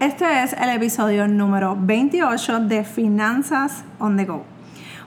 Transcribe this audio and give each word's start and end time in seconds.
Este 0.00 0.42
es 0.42 0.54
el 0.54 0.70
episodio 0.70 1.28
número 1.28 1.76
28 1.78 2.60
de 2.60 2.84
Finanzas 2.84 3.84
on 3.98 4.16
the 4.16 4.24
Go. 4.24 4.46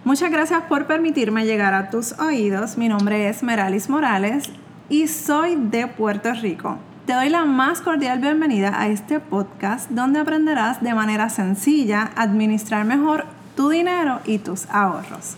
Muchas 0.03 0.29
gracias 0.29 0.61
por 0.69 0.85
permitirme 0.85 1.47
llegar 1.47 1.73
a 1.73 1.89
tus 1.89 2.19
oídos. 2.19 2.77
Mi 2.77 2.89
nombre 2.89 3.27
es 3.27 3.41
Meralis 3.41 3.89
Morales 3.89 4.51
y 4.89 5.07
soy 5.07 5.55
de 5.55 5.87
Puerto 5.87 6.31
Rico. 6.33 6.77
Te 7.07 7.13
doy 7.13 7.29
la 7.29 7.43
más 7.43 7.81
cordial 7.81 8.19
bienvenida 8.19 8.79
a 8.79 8.87
este 8.87 9.19
podcast 9.19 9.89
donde 9.89 10.19
aprenderás 10.19 10.83
de 10.83 10.93
manera 10.93 11.27
sencilla 11.29 12.11
a 12.15 12.21
administrar 12.21 12.85
mejor 12.85 13.25
tu 13.55 13.69
dinero 13.69 14.19
y 14.25 14.37
tus 14.37 14.69
ahorros. 14.69 15.37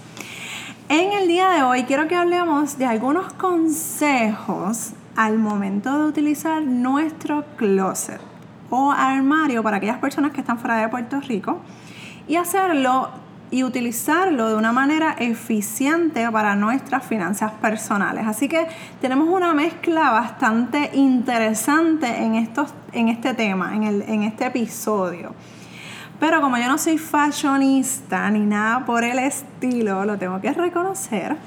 En 0.89 1.13
el 1.13 1.29
día 1.29 1.51
de 1.51 1.63
hoy 1.63 1.83
quiero 1.83 2.09
que 2.09 2.15
hablemos 2.15 2.77
de 2.77 2.87
algunos 2.87 3.31
consejos 3.31 4.91
al 5.15 5.37
momento 5.37 5.97
de 5.97 6.09
utilizar 6.09 6.61
nuestro 6.61 7.45
closet 7.55 8.34
o 8.69 8.91
armario 8.91 9.63
para 9.63 9.77
aquellas 9.77 9.97
personas 9.97 10.31
que 10.31 10.41
están 10.41 10.59
fuera 10.59 10.77
de 10.77 10.87
Puerto 10.89 11.19
Rico 11.21 11.61
y 12.27 12.35
hacerlo 12.35 13.09
y 13.51 13.63
utilizarlo 13.63 14.49
de 14.49 14.55
una 14.55 14.71
manera 14.71 15.15
eficiente 15.19 16.29
para 16.31 16.55
nuestras 16.55 17.05
finanzas 17.05 17.51
personales. 17.53 18.25
Así 18.27 18.47
que 18.49 18.67
tenemos 19.01 19.29
una 19.29 19.53
mezcla 19.53 20.11
bastante 20.11 20.91
interesante 20.93 22.07
en, 22.23 22.35
estos, 22.35 22.73
en 22.91 23.07
este 23.09 23.33
tema, 23.33 23.75
en, 23.75 23.83
el, 23.83 24.01
en 24.03 24.23
este 24.23 24.47
episodio. 24.47 25.33
Pero 26.19 26.41
como 26.41 26.57
yo 26.57 26.67
no 26.67 26.77
soy 26.77 26.97
fashionista 26.97 28.29
ni 28.31 28.39
nada 28.39 28.85
por 28.85 29.03
el 29.03 29.19
estilo, 29.19 30.05
lo 30.05 30.17
tengo 30.17 30.41
que 30.41 30.51
reconocer. 30.53 31.37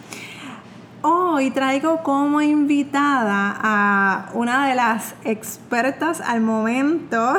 Hoy 1.00 1.50
traigo 1.52 2.02
como 2.02 2.40
invitada 2.40 3.54
a 3.56 4.30
una 4.34 4.66
de 4.66 4.74
las 4.74 5.14
expertas 5.22 6.20
al 6.20 6.40
momento, 6.40 7.34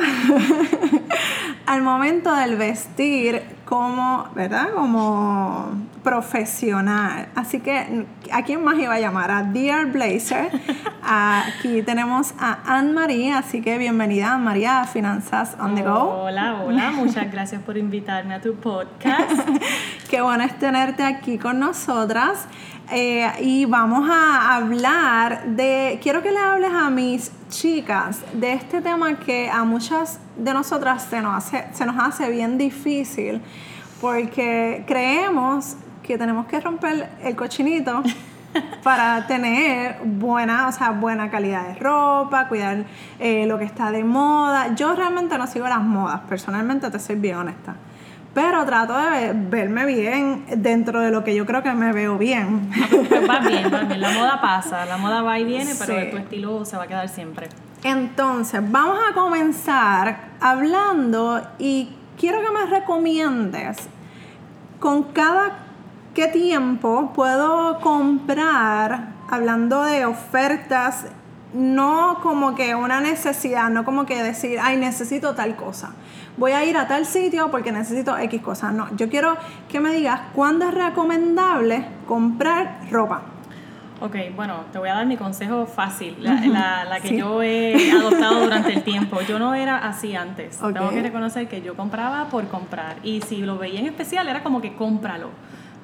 al 1.66 1.82
momento 1.82 2.34
del 2.34 2.56
vestir 2.56 3.44
como, 3.66 4.30
¿verdad? 4.34 4.70
Como 4.74 5.72
profesional. 6.04 7.28
Así 7.36 7.60
que, 7.60 8.06
¿a 8.32 8.44
quién 8.44 8.64
más 8.64 8.78
iba 8.78 8.94
a 8.94 9.00
llamar? 9.00 9.32
A 9.32 9.44
Dear 9.44 9.88
Blazer. 9.88 10.50
Aquí 11.04 11.82
tenemos 11.82 12.34
a 12.40 12.60
Anne 12.66 12.94
Marie, 12.94 13.34
así 13.34 13.62
que 13.62 13.78
bienvenida 13.78 14.34
Anne 14.34 14.44
María 14.44 14.82
a 14.82 14.88
Finanzas 14.88 15.56
on 15.60 15.76
the 15.76 15.82
Go. 15.82 16.24
Hola, 16.26 16.62
hola, 16.66 16.92
muchas 16.92 17.32
gracias 17.32 17.62
por 17.62 17.78
invitarme 17.78 18.36
a 18.36 18.42
tu 18.42 18.56
podcast. 18.56 19.48
Qué 20.10 20.22
bueno 20.22 20.44
es 20.44 20.58
tenerte 20.60 21.04
aquí 21.04 21.38
con 21.38 21.60
nosotras. 21.60 22.48
Eh, 22.92 23.30
y 23.42 23.66
vamos 23.66 24.10
a 24.10 24.56
hablar 24.56 25.46
de, 25.46 26.00
quiero 26.02 26.24
que 26.24 26.32
le 26.32 26.40
hables 26.40 26.72
a 26.74 26.90
mis 26.90 27.32
chicas 27.50 28.22
de 28.34 28.54
este 28.54 28.82
tema 28.82 29.20
que 29.20 29.48
a 29.50 29.64
muchas 29.64 30.20
de 30.36 30.54
nosotras 30.54 31.04
se 31.04 31.22
nos 31.22 31.36
hace, 31.36 31.68
se 31.72 31.86
nos 31.86 31.98
hace 31.98 32.32
bien 32.32 32.58
difícil 32.58 33.42
porque 34.02 34.84
creemos 34.88 35.76
que 36.10 36.18
tenemos 36.18 36.48
que 36.48 36.60
romper 36.60 37.08
el 37.24 37.36
cochinito 37.36 38.02
para 38.84 39.28
tener 39.28 40.00
buena, 40.04 40.68
o 40.68 40.72
sea, 40.72 40.90
buena 40.90 41.30
calidad 41.30 41.68
de 41.68 41.76
ropa, 41.76 42.48
cuidar 42.48 42.86
eh, 43.20 43.46
lo 43.46 43.60
que 43.60 43.66
está 43.66 43.92
de 43.92 44.04
moda. 44.04 44.74
Yo 44.74 44.96
realmente 44.96 45.38
no 45.38 45.46
sigo 45.46 45.68
las 45.68 45.82
modas, 45.82 46.22
personalmente 46.28 46.90
te 46.90 47.00
soy 47.00 47.16
bien 47.16 47.36
honesta 47.36 47.76
pero 48.32 48.64
trato 48.64 48.96
de 48.96 49.34
verme 49.34 49.86
bien 49.86 50.46
dentro 50.58 51.02
de 51.02 51.12
lo 51.12 51.24
que 51.24 51.36
yo 51.36 51.46
creo 51.48 51.62
que 51.64 51.74
me 51.74 51.92
veo 51.92 52.18
bien. 52.18 52.72
Ah, 52.74 52.88
pues, 52.90 53.08
pues 53.08 53.30
va 53.30 53.40
bien, 53.40 53.74
va 53.74 53.82
bien. 53.82 54.00
La 54.00 54.12
moda 54.12 54.40
pasa, 54.40 54.86
la 54.86 54.98
moda 54.98 55.24
va 55.24 55.40
y 55.40 55.46
viene, 55.46 55.74
pero 55.78 56.12
tu 56.12 56.18
estilo 56.18 56.64
se 56.64 56.78
va 56.78 56.84
a 56.84 56.88
quedar 56.88 57.10
siempre. 57.10 57.50
Entonces, 57.84 58.62
vamos 58.64 59.00
a 59.10 59.14
comenzar 59.14 60.30
hablando 60.40 61.42
y 61.58 61.90
quiero 62.18 62.40
que 62.42 62.52
me 62.52 62.68
recomiendes 62.68 63.90
con 64.80 65.04
cada 65.04 65.69
qué 66.20 66.28
tiempo 66.28 67.14
puedo 67.16 67.80
comprar, 67.80 69.14
hablando 69.30 69.84
de 69.84 70.06
ofertas, 70.06 71.06
no 71.54 72.20
como 72.22 72.56
que 72.56 72.76
una 72.76 73.00
necesidad, 73.00 73.70
no 73.70 73.86
como 73.86 74.06
que 74.06 74.22
decir, 74.22 74.60
ay, 74.62 74.76
necesito 74.76 75.34
tal 75.34 75.56
cosa 75.56 75.92
voy 76.36 76.54
a 76.54 76.64
ir 76.66 76.78
a 76.78 76.88
tal 76.88 77.06
sitio 77.06 77.52
porque 77.52 77.72
necesito 77.72 78.18
X 78.18 78.42
cosas. 78.42 78.74
No, 78.74 78.88
yo 78.96 79.10
quiero 79.10 79.38
que 79.68 79.80
me 79.80 79.92
digas 79.92 80.22
cuándo 80.34 80.68
es 80.68 80.74
recomendable 80.74 81.86
comprar 82.08 82.80
ropa. 82.92 83.22
Ok, 84.02 84.16
bueno, 84.34 84.64
te 84.72 84.80
voy 84.80 84.88
a 84.88 84.96
dar 84.96 85.06
mi 85.06 85.18
consejo 85.18 85.66
fácil, 85.66 86.16
la, 86.22 86.86
la, 86.86 87.00
que 87.02 87.18
yo 87.18 87.44
he 87.44 87.92
adoptado 87.92 88.42
durante 88.44 88.74
el 88.74 88.84
tiempo. 88.84 89.20
Yo 89.22 89.38
no 89.40 89.54
era 89.54 89.78
así 89.78 90.16
antes. 90.16 90.58
Tengo 90.58 90.90
que 90.90 91.02
reconocer 91.02 91.50
que 91.50 91.62
yo 91.62 91.76
compraba 91.76 92.30
por 92.30 92.48
comprar. 92.48 92.96
Y 93.04 93.22
si 93.22 93.38
lo 93.38 93.58
veía 93.58 93.82
en 93.82 93.88
especial, 93.88 94.30
era 94.30 94.42
como 94.42 94.62
que 94.62 94.74
cómpralo. 94.74 95.32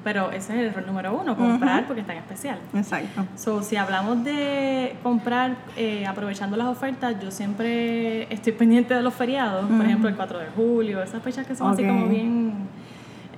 Pero 0.06 0.30
ese 0.30 0.52
es 0.52 0.60
el 0.60 0.66
error 0.66 0.86
número 0.86 1.18
uno, 1.20 1.36
comprar 1.36 1.84
porque 1.84 2.02
está 2.02 2.12
en 2.12 2.20
especial. 2.20 2.60
Exacto. 2.72 3.26
So, 3.34 3.60
si 3.60 3.74
hablamos 3.74 4.22
de 4.22 4.94
comprar 5.02 5.56
eh, 5.76 6.06
aprovechando 6.06 6.56
las 6.56 6.68
ofertas, 6.68 7.20
yo 7.20 7.32
siempre 7.32 8.32
estoy 8.32 8.52
pendiente 8.60 8.94
de 8.94 9.02
los 9.02 9.12
feriados, 9.12 9.66
por 9.68 9.84
ejemplo 9.84 10.08
el 10.08 10.14
4 10.14 10.38
de 10.38 10.46
julio, 10.54 11.02
esas 11.02 11.20
fechas 11.24 11.44
que 11.44 11.56
son 11.56 11.72
así 11.72 11.84
como 11.84 12.06
bien 12.06 12.52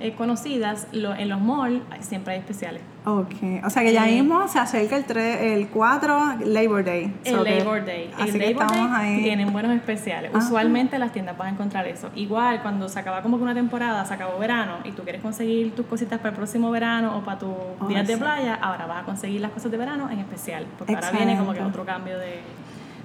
eh, 0.01 0.15
conocidas, 0.15 0.87
en 0.93 1.29
los 1.29 1.41
malls 1.41 1.83
siempre 2.01 2.35
hay 2.35 2.41
especiales. 2.41 2.83
Ok, 3.05 3.65
o 3.65 3.71
sea 3.71 3.83
que 3.83 3.93
ya 3.93 4.05
mismo 4.05 4.47
se 4.49 4.59
acerca 4.59 4.97
el, 4.97 5.17
el 5.17 5.69
4 5.69 6.37
Labor 6.45 6.85
Day. 6.85 7.13
El 7.25 7.43
Labor 7.43 7.85
Day. 7.85 8.11
Así 8.17 8.39
el 8.39 8.55
Labor 8.55 8.71
Day 8.71 8.89
ahí. 8.93 9.23
tienen 9.23 9.53
buenos 9.53 9.75
especiales. 9.75 10.31
Usualmente 10.35 10.99
las 10.99 11.13
tiendas 11.13 11.37
van 11.37 11.49
a 11.49 11.51
encontrar 11.53 11.87
eso. 11.87 12.11
Igual 12.15 12.63
cuando 12.63 12.89
se 12.89 12.99
acaba 12.99 13.23
como 13.23 13.39
que 13.39 13.43
una 13.43 13.55
temporada, 13.55 14.05
se 14.05 14.15
acabó 14.15 14.39
verano 14.39 14.79
y 14.85 14.93
tú 14.93 15.03
quieres 15.03 15.23
conseguir 15.23 15.75
tus 15.75 15.87
cositas 15.87 16.19
para 16.19 16.31
el 16.31 16.37
próximo 16.37 16.71
verano 16.71 17.17
o 17.17 17.23
para 17.23 17.39
tus 17.39 17.49
oh, 17.81 17.87
días 17.89 18.07
de 18.07 18.17
playa, 18.17 18.55
ahora 18.55 18.87
vas 18.87 19.03
a 19.03 19.05
conseguir 19.05 19.41
las 19.41 19.53
cosas 19.53 19.71
de 19.71 19.79
verano 19.79 20.11
en 20.11 20.19
especial. 20.21 20.67
Porque 20.77 20.95
ahora 20.95 21.11
viene 21.11 21.37
como 21.39 21.55
que 21.55 21.63
otro 21.63 21.85
cambio 21.85 22.19
de, 22.19 22.41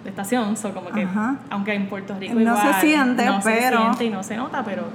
estación. 0.09 0.57
So 0.57 0.73
como 0.73 0.89
que, 0.91 1.07
aunque 1.49 1.73
en 1.73 1.87
Puerto 1.87 2.15
Rico 2.19 2.35
no 2.35 2.57
se 2.57 2.81
siente, 2.81 3.25
no 3.25 3.39
pero... 3.43 3.77
se 3.77 3.77
siente 3.77 4.05
y 4.05 4.09
no 4.09 4.23
se 4.23 4.37
nota, 4.37 4.63
pero 4.63 4.85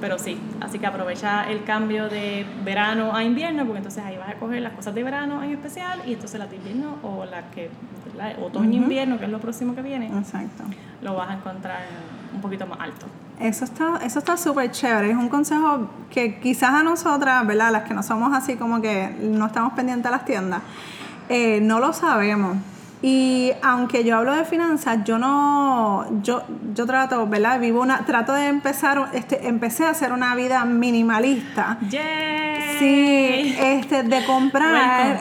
pero 0.00 0.18
sí, 0.18 0.38
así 0.60 0.78
que 0.78 0.86
aprovecha 0.86 1.50
el 1.50 1.64
cambio 1.64 2.08
de 2.08 2.46
verano 2.64 3.14
a 3.14 3.24
invierno, 3.24 3.64
porque 3.64 3.78
entonces 3.78 4.04
ahí 4.04 4.16
vas 4.16 4.30
a 4.30 4.34
coger 4.34 4.62
las 4.62 4.72
cosas 4.72 4.94
de 4.94 5.02
verano 5.02 5.42
en 5.42 5.52
especial 5.52 6.02
y 6.06 6.14
entonces 6.14 6.38
las 6.38 6.50
de 6.50 6.56
invierno 6.56 6.96
o 7.02 7.24
las 7.24 7.44
que, 7.54 7.70
otoño-invierno, 8.40 9.18
que 9.18 9.24
es 9.24 9.30
lo 9.30 9.40
próximo 9.40 9.74
que 9.74 9.82
viene, 9.82 10.06
Exacto. 10.06 10.64
lo 11.02 11.14
vas 11.14 11.30
a 11.30 11.34
encontrar 11.34 11.80
un 12.34 12.40
poquito 12.40 12.66
más 12.66 12.80
alto. 12.80 13.06
Eso 13.40 13.64
está 13.64 13.98
eso 14.02 14.18
está 14.18 14.36
súper 14.36 14.70
chévere. 14.70 15.10
Es 15.10 15.16
un 15.16 15.28
consejo 15.28 15.90
que 16.10 16.40
quizás 16.40 16.70
a 16.70 16.82
nosotras, 16.82 17.46
¿verdad? 17.46 17.70
Las 17.70 17.82
que 17.82 17.92
no 17.92 18.02
somos 18.02 18.34
así 18.34 18.56
como 18.56 18.80
que 18.80 19.14
no 19.20 19.46
estamos 19.46 19.74
pendientes 19.74 20.06
a 20.06 20.10
las 20.10 20.24
tiendas, 20.24 20.62
eh, 21.28 21.60
no 21.60 21.78
lo 21.78 21.92
sabemos. 21.92 22.56
Y 23.08 23.52
aunque 23.62 24.02
yo 24.02 24.16
hablo 24.16 24.34
de 24.34 24.44
finanzas, 24.44 25.04
yo 25.04 25.16
no, 25.16 26.04
yo, 26.24 26.42
yo 26.74 26.86
trato, 26.86 27.24
¿verdad? 27.28 27.60
Vivo 27.60 27.80
una, 27.80 28.04
trato 28.04 28.32
de 28.32 28.48
empezar, 28.48 29.10
este, 29.12 29.46
empecé 29.46 29.84
a 29.84 29.90
hacer 29.90 30.10
una 30.10 30.34
vida 30.34 30.64
minimalista. 30.64 31.78
Yay. 31.88 32.45
Sí, 32.78 33.56
este, 33.58 34.02
de 34.02 34.24
comprar, 34.24 35.18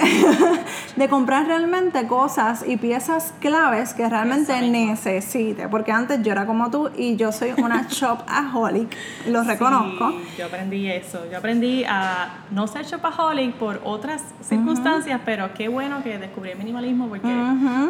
de 0.95 1.09
comprar 1.09 1.47
realmente 1.47 2.05
cosas 2.07 2.63
y 2.67 2.77
piezas 2.77 3.33
claves 3.39 3.93
que 3.93 4.07
realmente 4.09 4.61
necesite. 4.69 5.67
Porque 5.67 5.91
antes 5.91 6.21
yo 6.23 6.31
era 6.31 6.45
como 6.45 6.69
tú 6.69 6.89
y 6.97 7.15
yo 7.15 7.31
soy 7.31 7.53
una 7.57 7.87
shopaholic, 7.89 8.95
lo 9.27 9.43
reconozco. 9.43 10.13
yo 10.37 10.45
aprendí 10.45 10.89
eso. 10.89 11.23
Yo 11.31 11.37
aprendí 11.37 11.83
a 11.85 12.45
no 12.51 12.67
ser 12.67 12.85
shopaholic 12.85 13.55
por 13.55 13.81
otras 13.83 14.21
circunstancias, 14.41 15.21
pero 15.25 15.53
qué 15.53 15.67
bueno 15.67 16.03
que 16.03 16.17
descubrí 16.17 16.51
el 16.51 16.57
minimalismo 16.57 17.07
porque 17.07 17.27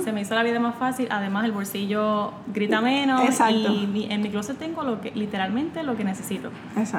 se 0.04 0.12
me 0.12 0.22
hizo 0.22 0.36
la 0.36 0.44
vida 0.44 0.60
más 0.60 0.76
fácil. 0.76 1.08
Además, 1.12 1.46
el 1.46 1.52
bolsillo 1.52 2.34
grita 2.48 2.82
menos. 2.82 3.22
Y 3.50 4.08
en 4.10 4.22
mi 4.22 4.30
closet 4.30 4.58
tengo 4.58 4.84
lo 4.84 5.02
que, 5.02 5.12
literalmente 5.12 5.84
lo 5.84 5.96
que 5.96 6.04
necesito. 6.04 6.52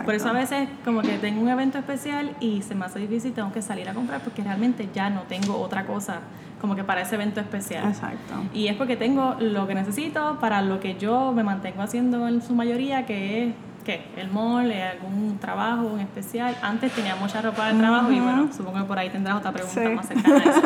Por 0.05 0.15
eso 0.15 0.29
a 0.29 0.33
veces, 0.33 0.69
como 0.85 1.03
que 1.03 1.19
tengo 1.19 1.41
un 1.41 1.49
evento 1.49 1.79
especial 1.79 2.31
y 2.41 2.56
se 2.63 2.75
me 2.75 2.85
hace 2.85 2.99
difícil, 2.99 3.33
tengo 3.33 3.53
que 3.53 3.63
salir 3.63 3.89
a 3.89 3.95
comprar 3.95 4.21
porque 4.21 4.43
realmente 4.43 4.89
ya 4.95 5.11
no 5.11 5.23
tengo 5.23 5.59
otra 5.59 5.87
cosa 5.87 6.21
como 6.61 6.75
que 6.75 6.85
para 6.85 7.03
ese 7.03 7.15
evento 7.15 7.41
especial. 7.41 7.87
Exacto. 7.87 8.35
Y 8.55 8.69
es 8.69 8.77
porque 8.77 8.97
tengo 8.97 9.37
lo 9.39 9.67
que 9.67 9.75
necesito 9.75 10.39
para 10.41 10.63
lo 10.63 10.81
que 10.81 10.97
yo 10.97 11.33
me 11.33 11.43
mantengo 11.43 11.83
haciendo 11.83 12.27
en 12.29 12.41
su 12.43 12.55
mayoría, 12.55 13.07
que 13.07 13.49
es 13.49 13.55
¿qué? 13.87 14.03
El 14.17 14.29
mall, 14.31 14.71
algún 14.73 15.39
trabajo 15.39 15.93
en 15.95 16.01
especial. 16.01 16.57
Antes 16.61 16.93
tenía 16.93 17.15
mucha 17.15 17.41
ropa 17.41 17.69
de 17.69 17.79
trabajo 17.79 18.11
y 18.11 18.19
bueno, 18.19 18.51
supongo 18.55 18.81
que 18.81 18.85
por 18.85 18.99
ahí 18.99 19.11
tendrás 19.11 19.37
otra 19.37 19.53
pregunta 19.53 19.89
más 19.91 20.09
cercana 20.09 20.37
a 20.37 20.51
eso. 20.51 20.63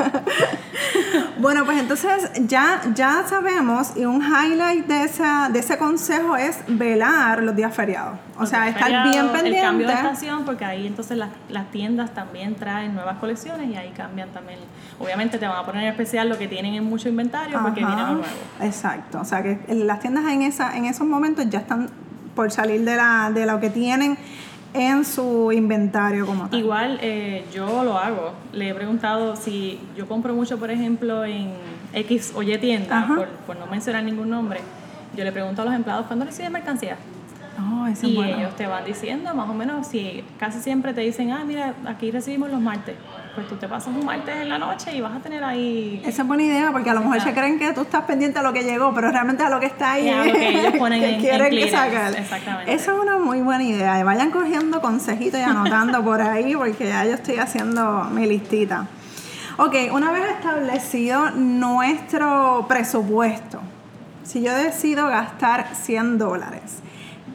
bueno, 1.39 1.67
pues 1.67 1.79
entonces 1.79 2.31
ya, 2.49 2.81
ya 2.95 3.25
sabemos 3.29 3.93
y 3.95 4.07
un 4.07 4.23
highlight 4.23 4.87
de, 4.87 5.05
esa, 5.05 5.51
de 5.53 5.59
ese 5.59 5.77
consejo 5.77 6.35
es 6.35 6.63
velar 6.67 7.43
los 7.43 7.55
días 7.55 7.75
feriados. 7.75 8.19
O 8.39 8.47
sea, 8.47 8.69
estar 8.71 9.11
bien 9.11 9.29
pendiente. 9.29 9.59
El 9.59 9.65
cambio 9.65 9.87
de 9.87 9.93
estación, 9.93 10.45
porque 10.47 10.65
ahí 10.65 10.87
entonces 10.87 11.19
las, 11.19 11.29
las 11.51 11.71
tiendas 11.71 12.15
también 12.15 12.55
traen 12.55 12.95
nuevas 12.95 13.19
colecciones 13.19 13.69
y 13.69 13.77
ahí 13.77 13.91
cambian 13.91 14.31
también. 14.31 14.59
Obviamente 14.99 15.37
te 15.37 15.47
van 15.47 15.59
a 15.59 15.67
poner 15.67 15.83
en 15.83 15.91
especial 15.91 16.31
lo 16.31 16.39
que 16.39 16.49
tienen 16.49 16.73
en 16.73 16.85
mucho 16.85 17.11
inventario 17.11 17.61
porque 17.61 17.85
viene 17.85 18.01
lo 18.01 18.15
nuevo. 18.15 18.25
Exacto. 18.63 19.21
O 19.21 19.25
sea, 19.27 19.43
que 19.43 19.59
las 19.69 20.01
tiendas 20.01 20.25
en, 20.25 20.41
esa, 20.41 20.75
en 20.75 20.87
esos 20.87 21.07
momentos 21.07 21.45
ya 21.51 21.59
están 21.59 21.91
por 22.35 22.51
salir 22.51 22.85
de, 22.85 22.97
la, 22.97 23.31
de 23.33 23.47
lo 23.47 23.61
que 23.61 23.71
tienen 23.71 24.17
en 24.73 25.05
su 25.05 25.51
inventario 25.53 26.27
como 26.27 26.49
tal. 26.49 26.59
Igual 26.59 26.99
eh, 27.03 27.45
yo 27.53 27.83
lo 27.83 27.99
hago. 27.99 28.33
Le 28.53 28.71
he 28.71 28.75
preguntado 28.75 29.37
si 29.37 29.81
yo 29.97 30.07
compro 30.07 30.35
mucho, 30.35 30.59
por 30.59 30.71
ejemplo, 30.71 31.25
en 31.25 31.53
X 31.93 32.33
o 32.35 32.43
Y 32.43 32.57
tienda, 32.59 33.07
por, 33.07 33.29
por, 33.29 33.57
no 33.57 33.67
mencionar 33.67 34.05
ningún 34.05 34.31
nombre. 34.31 34.61
Yo 35.17 35.25
le 35.25 35.33
pregunto 35.33 35.63
a 35.63 35.65
los 35.65 35.75
empleados 35.75 36.07
cuándo 36.07 36.25
reciben 36.25 36.53
mercancía. 36.53 36.97
Oh, 37.59 37.87
y 37.89 38.23
ellos 38.23 38.55
te 38.57 38.67
van 38.67 38.85
diciendo 38.85 39.35
más 39.35 39.49
o 39.49 39.55
menos 39.55 39.87
si 39.87 40.25
casi 40.39 40.61
siempre 40.61 40.95
te 40.95 41.01
dicen, 41.01 41.33
ah, 41.33 41.43
mira, 41.45 41.75
aquí 41.87 42.11
recibimos 42.11 42.51
los 42.51 42.61
martes. 42.61 42.95
Pues 43.35 43.49
tú 43.49 43.57
te 43.57 43.69
pasas 43.69 43.95
un 43.95 44.05
martes 44.05 44.35
en 44.37 44.49
la 44.49 44.59
noche 44.59 44.95
y 44.95 45.01
vas 45.01 45.17
a 45.17 45.21
tener 45.21 45.43
ahí... 45.45 46.01
Esa 46.05 46.23
es 46.23 46.29
buena 46.29 46.43
idea 46.43 46.73
porque 46.73 46.91
a 46.91 46.95
lo 46.95 47.01
mejor 47.01 47.21
se 47.21 47.33
creen 47.33 47.59
que 47.59 47.73
tú 47.73 47.83
estás 47.83 48.05
pendiente 48.05 48.39
a 48.39 48.43
lo 48.43 48.53
que 48.53 48.63
llegó, 48.63 48.95
pero 48.95 49.11
realmente 49.11 49.43
a 49.43 49.51
lo 49.51 49.61
que 49.61 49.67
está 49.67 49.93
ahí. 49.93 50.11
lo 50.11 50.33
que 50.33 50.49
ellos 50.49 50.73
ponen 50.79 51.01
que 51.01 51.15
en, 51.15 51.21
quieren 51.21 51.53
en 51.53 51.71
sacar. 51.71 52.15
Exactamente. 52.15 52.73
Esa 52.73 52.93
es 52.93 52.99
una 52.99 53.19
muy 53.19 53.41
buena 53.41 53.65
idea. 53.65 54.03
Vayan 54.05 54.31
cogiendo 54.31 54.81
consejitos 54.81 55.39
y 55.41 55.43
anotando 55.43 56.03
por 56.05 56.21
ahí 56.21 56.55
porque 56.55 56.89
ya 56.89 57.05
yo 57.05 57.15
estoy 57.15 57.37
haciendo 57.37 58.05
mi 58.13 58.27
listita. 58.27 58.87
Ok, 59.59 59.75
una 59.93 60.11
vez 60.11 60.25
establecido 60.31 61.31
nuestro 61.33 62.65
presupuesto, 62.67 63.61
si 64.23 64.43
yo 64.43 64.55
decido 64.55 65.09
gastar 65.09 65.75
100 65.75 66.19
dólares, 66.19 66.81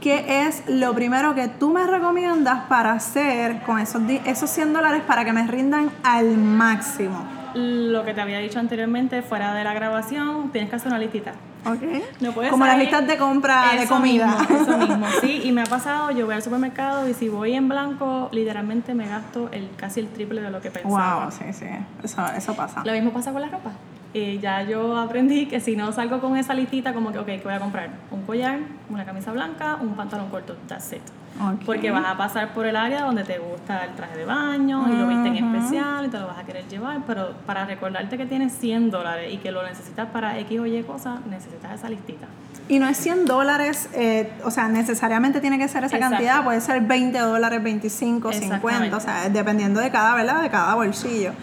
¿qué 0.05 0.45
es 0.45 0.61
lo 0.67 0.93
primero 0.93 1.33
que 1.33 1.47
tú 1.47 1.73
me 1.73 1.83
recomiendas 1.87 2.65
para 2.65 2.91
hacer 2.91 3.63
con 3.63 3.79
esos, 3.79 4.03
esos 4.25 4.51
100 4.51 4.71
dólares 4.71 5.01
para 5.01 5.25
que 5.25 5.33
me 5.33 5.47
rindan 5.47 5.89
al 6.03 6.37
máximo? 6.37 7.25
Lo 7.55 8.05
que 8.05 8.13
te 8.13 8.21
había 8.21 8.37
dicho 8.37 8.59
anteriormente, 8.59 9.23
fuera 9.23 9.55
de 9.55 9.63
la 9.63 9.73
grabación, 9.73 10.51
tienes 10.51 10.69
que 10.69 10.75
hacer 10.75 10.89
una 10.89 10.99
listita. 10.99 11.31
Okay. 11.65 12.03
No 12.19 12.33
Como 12.33 12.67
las 12.67 12.77
listas 12.77 13.07
de 13.07 13.17
compra 13.17 13.75
de 13.79 13.87
comida. 13.87 14.27
Mismo, 14.47 14.55
eso 14.61 14.77
mismo, 14.87 15.07
sí. 15.21 15.41
Y 15.43 15.51
me 15.51 15.63
ha 15.63 15.65
pasado, 15.65 16.11
yo 16.11 16.27
voy 16.27 16.35
al 16.35 16.43
supermercado 16.43 17.09
y 17.09 17.15
si 17.15 17.27
voy 17.27 17.55
en 17.55 17.67
blanco, 17.67 18.29
literalmente 18.31 18.93
me 18.93 19.07
gasto 19.07 19.49
el 19.51 19.71
casi 19.75 20.01
el 20.01 20.09
triple 20.09 20.43
de 20.43 20.51
lo 20.51 20.61
que 20.61 20.69
pensaba. 20.69 21.23
Wow, 21.23 21.31
sí, 21.31 21.45
sí. 21.51 21.65
Eso, 22.03 22.23
eso 22.37 22.55
pasa. 22.55 22.83
Lo 22.85 22.91
mismo 22.91 23.09
pasa 23.09 23.31
con 23.33 23.41
la 23.41 23.47
ropa. 23.47 23.71
Y 24.15 24.39
ya 24.39 24.63
yo 24.63 24.97
aprendí 24.97 25.45
que 25.45 25.59
si 25.59 25.75
no 25.75 25.91
salgo 25.91 26.21
con 26.21 26.37
esa 26.37 26.53
listita, 26.53 26.93
como 26.93 27.11
que, 27.11 27.19
ok, 27.19 27.25
¿qué 27.25 27.41
voy 27.43 27.53
a 27.53 27.59
comprar? 27.59 27.89
Un 28.11 28.21
collar, 28.21 28.59
una 28.89 29.03
camisa 29.03 29.33
blanca, 29.33 29.77
un 29.81 29.93
pantalón 29.93 30.29
corto, 30.29 30.55
that's 30.69 30.93
it. 30.93 31.01
Porque 31.65 31.91
vas 31.91 32.05
a 32.05 32.15
pasar 32.15 32.53
por 32.53 32.65
el 32.65 32.77
área 32.77 33.01
donde 33.01 33.25
te 33.25 33.39
gusta 33.39 33.83
el 33.83 33.93
traje 33.95 34.19
de 34.19 34.23
baño 34.23 34.87
y 34.87 34.95
lo 34.95 35.05
viste 35.07 35.27
en 35.27 35.35
especial 35.35 36.05
y 36.05 36.07
te 36.07 36.17
lo 36.17 36.27
vas 36.27 36.37
a 36.37 36.45
querer 36.45 36.65
llevar, 36.69 37.01
pero 37.05 37.33
para 37.45 37.65
recordarte 37.65 38.17
que 38.17 38.25
tienes 38.25 38.53
100 38.53 38.89
dólares 38.89 39.33
y 39.33 39.37
que 39.39 39.51
lo 39.51 39.61
necesitas 39.63 40.07
para 40.07 40.39
X 40.39 40.59
o 40.61 40.65
Y 40.65 40.81
cosas, 40.83 41.19
necesitas 41.29 41.73
esa 41.73 41.89
listita. 41.89 42.27
Y 42.69 42.79
no 42.79 42.87
es 42.87 42.95
100 42.95 43.25
dólares, 43.25 43.89
eh, 43.93 44.31
o 44.45 44.49
sea, 44.49 44.69
necesariamente 44.69 45.41
tiene 45.41 45.57
que 45.57 45.67
ser 45.67 45.83
esa 45.83 45.99
cantidad, 45.99 46.41
puede 46.45 46.61
ser 46.61 46.81
20 46.81 47.19
dólares, 47.19 47.61
25, 47.61 48.31
50, 48.31 48.95
o 48.95 48.99
sea, 49.01 49.27
dependiendo 49.27 49.81
de 49.81 49.91
cada, 49.91 50.15
¿verdad? 50.15 50.41
De 50.41 50.49
cada 50.49 50.73
bolsillo 50.75 51.33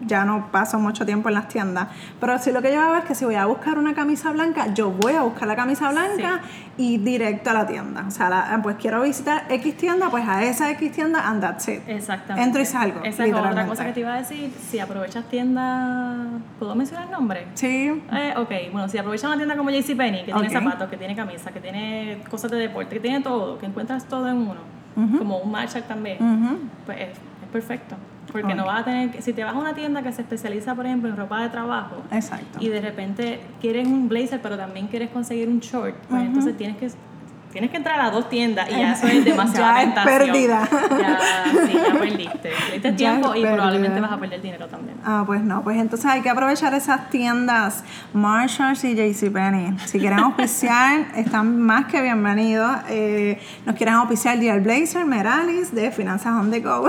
ya 0.00 0.24
no 0.24 0.50
paso 0.50 0.78
mucho 0.78 1.04
tiempo 1.04 1.28
en 1.28 1.34
las 1.34 1.48
tiendas. 1.48 1.88
Pero 2.18 2.38
sí 2.38 2.52
lo 2.52 2.62
que 2.62 2.72
yo 2.72 2.80
hago 2.80 2.96
es 2.96 3.04
que 3.04 3.14
si 3.14 3.24
voy 3.24 3.34
a 3.34 3.46
buscar 3.46 3.78
una 3.78 3.94
camisa 3.94 4.30
blanca, 4.32 4.72
yo 4.74 4.90
voy 4.90 5.14
a 5.14 5.22
buscar 5.22 5.48
la 5.48 5.56
camisa 5.56 5.90
blanca 5.90 6.40
y 6.76 6.98
directo 6.98 7.50
a 7.50 7.52
la 7.52 7.66
tienda. 7.66 8.04
O 8.06 8.10
sea, 8.10 8.58
pues 8.62 8.76
quiero 8.76 9.02
visitar 9.02 9.44
X 9.48 9.76
tienda, 9.76 10.08
pues 10.10 10.26
a 10.26 10.42
esa 10.44 10.70
X 10.70 10.92
tienda 10.92 11.28
and 11.28 11.40
that's 11.40 11.68
it. 11.68 11.82
Exactamente. 11.86 12.46
Entro 12.46 12.62
y 12.62 12.66
salgo. 12.66 13.00
Esa 13.04 13.26
es 13.26 13.34
otra 13.34 13.66
cosa 13.66 13.84
que 13.84 13.92
te 13.92 14.00
iba 14.00 14.14
a 14.14 14.18
decir. 14.18 14.52
Si 14.70 14.78
aprovechas 14.78 15.24
tiendas, 15.28 16.16
¿puedo 16.58 16.74
mencionar 16.74 17.06
el 17.06 17.10
nombre? 17.10 17.46
Sí. 17.54 18.02
Eh, 18.12 18.34
ok, 18.36 18.72
bueno, 18.72 18.88
si 18.88 18.98
aprovechas 18.98 19.26
una 19.26 19.36
tienda 19.36 19.56
como 19.56 19.70
JCPenney, 19.70 20.24
que 20.24 20.32
tiene 20.32 20.50
zapatos, 20.50 20.88
que 20.88 20.96
tiene 20.96 21.14
camisa, 21.14 21.50
que 21.50 21.60
tiene 21.60 22.22
cosas 22.30 22.50
de 22.50 22.58
deporte, 22.58 22.94
que 22.94 23.00
tiene 23.00 23.20
todo, 23.20 23.58
que 23.58 23.66
encuentras 23.66 24.06
todo 24.06 24.28
en 24.28 24.36
uno, 24.36 24.60
como 25.18 25.38
un 25.38 25.50
Marshall 25.50 25.84
también, 25.84 26.18
pues 26.86 27.00
es 27.00 27.18
perfecto. 27.52 27.96
Porque 28.32 28.54
no 28.54 28.66
vas 28.66 28.82
a 28.82 28.84
tener, 28.84 29.22
si 29.22 29.32
te 29.32 29.44
vas 29.44 29.54
a 29.54 29.58
una 29.58 29.74
tienda 29.74 30.02
que 30.02 30.12
se 30.12 30.22
especializa, 30.22 30.74
por 30.74 30.86
ejemplo, 30.86 31.08
en 31.08 31.16
ropa 31.16 31.42
de 31.42 31.48
trabajo, 31.48 31.96
Exacto. 32.10 32.58
y 32.60 32.68
de 32.68 32.80
repente 32.80 33.40
quieres 33.60 33.86
un 33.86 34.08
blazer, 34.08 34.40
pero 34.42 34.56
también 34.56 34.86
quieres 34.88 35.10
conseguir 35.10 35.48
un 35.48 35.60
short, 35.60 35.96
pues 36.08 36.22
entonces 36.22 36.56
tienes 36.56 36.76
que 36.76 36.90
tienes 37.52 37.70
que 37.70 37.76
entrar 37.76 38.00
a 38.00 38.10
dos 38.10 38.28
tiendas 38.28 38.68
y 38.68 38.72
ya 38.78 38.92
eso 38.92 39.06
es 39.06 39.24
demasiada 39.24 39.82
ya 39.82 39.88
Es 39.90 40.06
pérdida. 40.06 40.68
Ya, 40.70 41.18
sí, 41.66 41.72
ya 41.72 41.98
perdiste. 41.98 42.50
Perdiste 42.70 42.92
tiempo 42.92 43.34
y 43.34 43.42
probablemente 43.42 44.00
vas 44.00 44.12
a 44.12 44.18
perder 44.18 44.42
dinero 44.42 44.66
también. 44.68 44.96
Ah, 45.04 45.24
pues 45.26 45.42
no. 45.42 45.62
Pues 45.62 45.78
entonces 45.78 46.06
hay 46.10 46.20
que 46.20 46.30
aprovechar 46.30 46.74
esas 46.74 47.10
tiendas 47.10 47.84
Marshalls 48.12 48.84
y 48.84 48.94
JCPenney. 48.94 49.78
Si 49.86 49.98
quieren 49.98 50.18
auspiciar, 50.18 51.06
están 51.16 51.60
más 51.60 51.86
que 51.86 52.00
bienvenidos. 52.00 52.70
Eh, 52.88 53.40
nos 53.66 53.76
quieren 53.76 53.94
auspiciar 53.94 54.38
Dial 54.38 54.60
Blazer, 54.60 55.04
Meralis, 55.04 55.74
de 55.74 55.90
Finanzas 55.90 56.32
on 56.32 56.50
the 56.50 56.60
Go. 56.60 56.86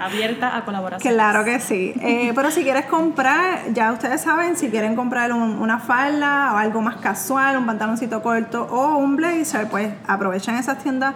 Abierta 0.00 0.56
a 0.56 0.64
colaboración. 0.64 1.12
Claro 1.12 1.44
que 1.44 1.60
sí. 1.60 1.94
Eh, 2.00 2.32
pero 2.34 2.50
si 2.50 2.62
quieres 2.62 2.86
comprar, 2.86 3.72
ya 3.72 3.92
ustedes 3.92 4.20
saben, 4.20 4.56
si 4.56 4.70
quieren 4.70 4.96
comprar 4.96 5.32
una 5.32 5.78
falda 5.78 6.54
o 6.54 6.56
algo 6.56 6.80
más 6.80 6.96
casual, 6.96 7.56
un 7.56 7.66
pantaloncito 7.66 8.22
corto 8.22 8.66
o 8.70 8.96
un 8.96 9.09
blazer, 9.16 9.68
pues 9.68 9.92
aprovechen 10.06 10.56
esas 10.56 10.78
tiendas 10.82 11.14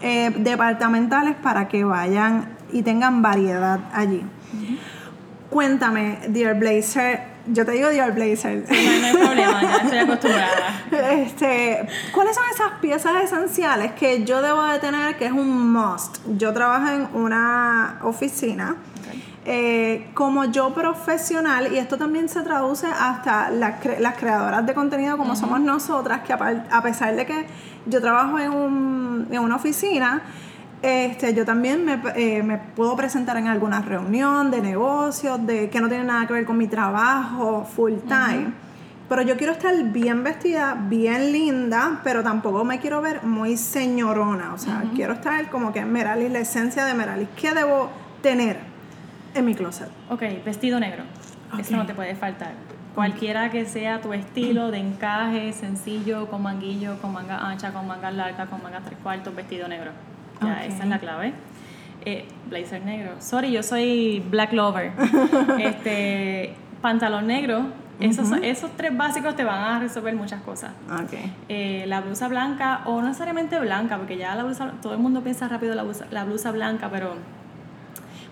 eh, 0.00 0.30
departamentales 0.36 1.34
para 1.36 1.68
que 1.68 1.84
vayan 1.84 2.48
y 2.72 2.82
tengan 2.82 3.22
variedad 3.22 3.80
allí. 3.92 4.22
Cuéntame, 5.50 6.18
Dear 6.28 6.58
Blazer, 6.58 7.20
yo 7.46 7.64
te 7.64 7.72
digo 7.72 7.88
Dear 7.88 8.12
Blazer. 8.12 8.64
no, 8.68 9.06
hay 9.06 9.16
problema, 9.16 9.62
ya 9.62 9.76
estoy 9.76 9.98
acostumbrada. 9.98 10.50
Este, 11.12 11.86
¿Cuáles 12.12 12.34
son 12.34 12.44
esas 12.52 12.72
piezas 12.80 13.24
esenciales 13.24 13.92
que 13.92 14.24
yo 14.24 14.42
debo 14.42 14.64
de 14.64 14.78
tener 14.78 15.16
que 15.16 15.26
es 15.26 15.32
un 15.32 15.72
must? 15.72 16.18
Yo 16.36 16.52
trabajo 16.52 16.88
en 16.88 17.08
una 17.14 17.98
oficina 18.02 18.76
eh, 19.46 20.06
como 20.14 20.46
yo 20.46 20.72
profesional, 20.72 21.72
y 21.72 21.76
esto 21.76 21.98
también 21.98 22.30
se 22.30 22.40
traduce 22.40 22.86
hasta 22.86 23.50
las, 23.50 23.74
las 24.00 24.16
creadoras 24.16 24.64
de 24.64 24.72
contenido 24.72 25.18
como 25.18 25.36
somos 25.36 25.60
nosotras, 25.60 26.22
que 26.22 26.32
a, 26.32 26.82
pesar 26.82 27.14
de 27.14 27.26
que 27.26 27.46
yo 27.84 28.00
trabajo 28.00 28.38
en, 28.38 28.50
un, 28.50 29.28
en 29.30 29.40
una 29.40 29.56
oficina, 29.56 30.22
este, 30.80 31.34
yo 31.34 31.44
también 31.44 31.84
me, 31.84 32.00
eh, 32.16 32.42
me, 32.42 32.56
puedo 32.56 32.96
presentar 32.96 33.36
en 33.36 33.48
alguna 33.48 33.82
reunión 33.82 34.50
de 34.50 34.62
negocios, 34.62 35.46
de 35.46 35.68
que 35.68 35.80
no 35.80 35.88
tiene 35.88 36.04
nada 36.04 36.26
que 36.26 36.32
ver 36.32 36.46
con 36.46 36.56
mi 36.56 36.66
trabajo 36.66 37.64
full 37.64 37.94
time. 38.06 38.52
Pero 39.08 39.20
yo 39.20 39.36
quiero 39.36 39.52
estar 39.52 39.74
bien 39.92 40.24
vestida, 40.24 40.74
bien 40.88 41.32
linda, 41.32 42.00
pero 42.02 42.22
tampoco 42.22 42.64
me 42.64 42.80
quiero 42.80 43.02
ver 43.02 43.22
muy 43.22 43.58
señorona. 43.58 44.54
O 44.54 44.58
sea, 44.58 44.84
quiero 44.94 45.12
estar 45.12 45.50
como 45.50 45.72
que 45.74 45.84
Meralis, 45.84 46.32
la 46.32 46.38
esencia 46.38 46.86
de 46.86 46.94
Meralis. 46.94 47.28
¿Qué 47.36 47.52
debo 47.52 47.90
tener? 48.22 48.73
En 49.34 49.44
mi 49.44 49.54
closet. 49.54 49.88
Ok, 50.10 50.22
vestido 50.44 50.80
negro. 50.80 51.04
Eso 51.58 51.76
no 51.76 51.86
te 51.86 51.94
puede 51.94 52.14
faltar. 52.14 52.52
Cualquiera 52.94 53.50
que 53.50 53.64
sea 53.66 54.00
tu 54.00 54.12
estilo 54.12 54.70
de 54.70 54.78
encaje, 54.78 55.52
sencillo, 55.52 56.28
con 56.28 56.42
manguillo, 56.42 57.00
con 57.00 57.12
manga 57.12 57.38
ancha, 57.38 57.72
con 57.72 57.86
manga 57.86 58.10
larga, 58.10 58.46
con 58.46 58.62
manga 58.62 58.80
tres 58.84 58.98
cuartos, 59.02 59.34
vestido 59.34 59.66
negro. 59.66 59.90
Ya, 60.40 60.64
esa 60.64 60.84
es 60.84 60.88
la 60.88 60.98
clave. 60.98 61.32
Eh, 62.04 62.26
blazer 62.48 62.82
negro. 62.84 63.12
Sorry, 63.18 63.50
yo 63.50 63.62
soy 63.62 64.22
black 64.30 64.52
lover. 64.52 64.92
este, 65.58 66.54
pantalón 66.82 67.26
negro. 67.26 67.66
Esos, 68.00 68.30
esos 68.42 68.72
tres 68.76 68.96
básicos 68.96 69.36
te 69.36 69.44
van 69.44 69.62
a 69.62 69.78
resolver 69.78 70.14
muchas 70.14 70.42
cosas. 70.42 70.72
Okay. 71.04 71.32
Eh, 71.48 71.84
la 71.86 72.00
blusa 72.00 72.28
blanca, 72.28 72.82
o 72.86 73.00
no 73.00 73.08
necesariamente 73.08 73.58
blanca, 73.60 73.96
porque 73.96 74.16
ya 74.16 74.34
la 74.34 74.42
blusa, 74.42 74.72
todo 74.82 74.94
el 74.94 74.98
mundo 74.98 75.22
piensa 75.22 75.48
rápido 75.48 75.74
la 75.74 75.84
blusa, 75.84 76.06
la 76.10 76.24
blusa 76.24 76.50
blanca, 76.50 76.90
pero 76.90 77.14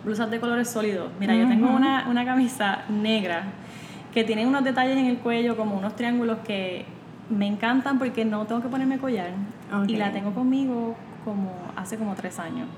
blusas 0.04 0.30
de 0.30 0.40
colores 0.40 0.68
sólidos. 0.68 1.10
Mira, 1.18 1.34
yo 1.34 1.48
tengo 1.48 1.70
una, 1.70 2.08
una 2.08 2.24
camisa 2.24 2.82
negra 2.88 3.44
que 4.12 4.24
tiene 4.24 4.46
unos 4.46 4.62
detalles 4.64 4.96
en 4.96 5.06
el 5.06 5.18
cuello, 5.18 5.56
como 5.56 5.76
unos 5.76 5.96
triángulos 5.96 6.38
que 6.44 6.84
me 7.30 7.46
encantan 7.46 7.98
porque 7.98 8.24
no 8.24 8.44
tengo 8.46 8.60
que 8.62 8.68
ponerme 8.68 8.98
collar. 8.98 9.30
Y 9.86 9.96
la 9.96 10.12
tengo 10.12 10.32
conmigo 10.32 10.96
como 11.24 11.52
hace 11.76 11.96
como 11.96 12.14
tres 12.14 12.38
años. 12.38 12.68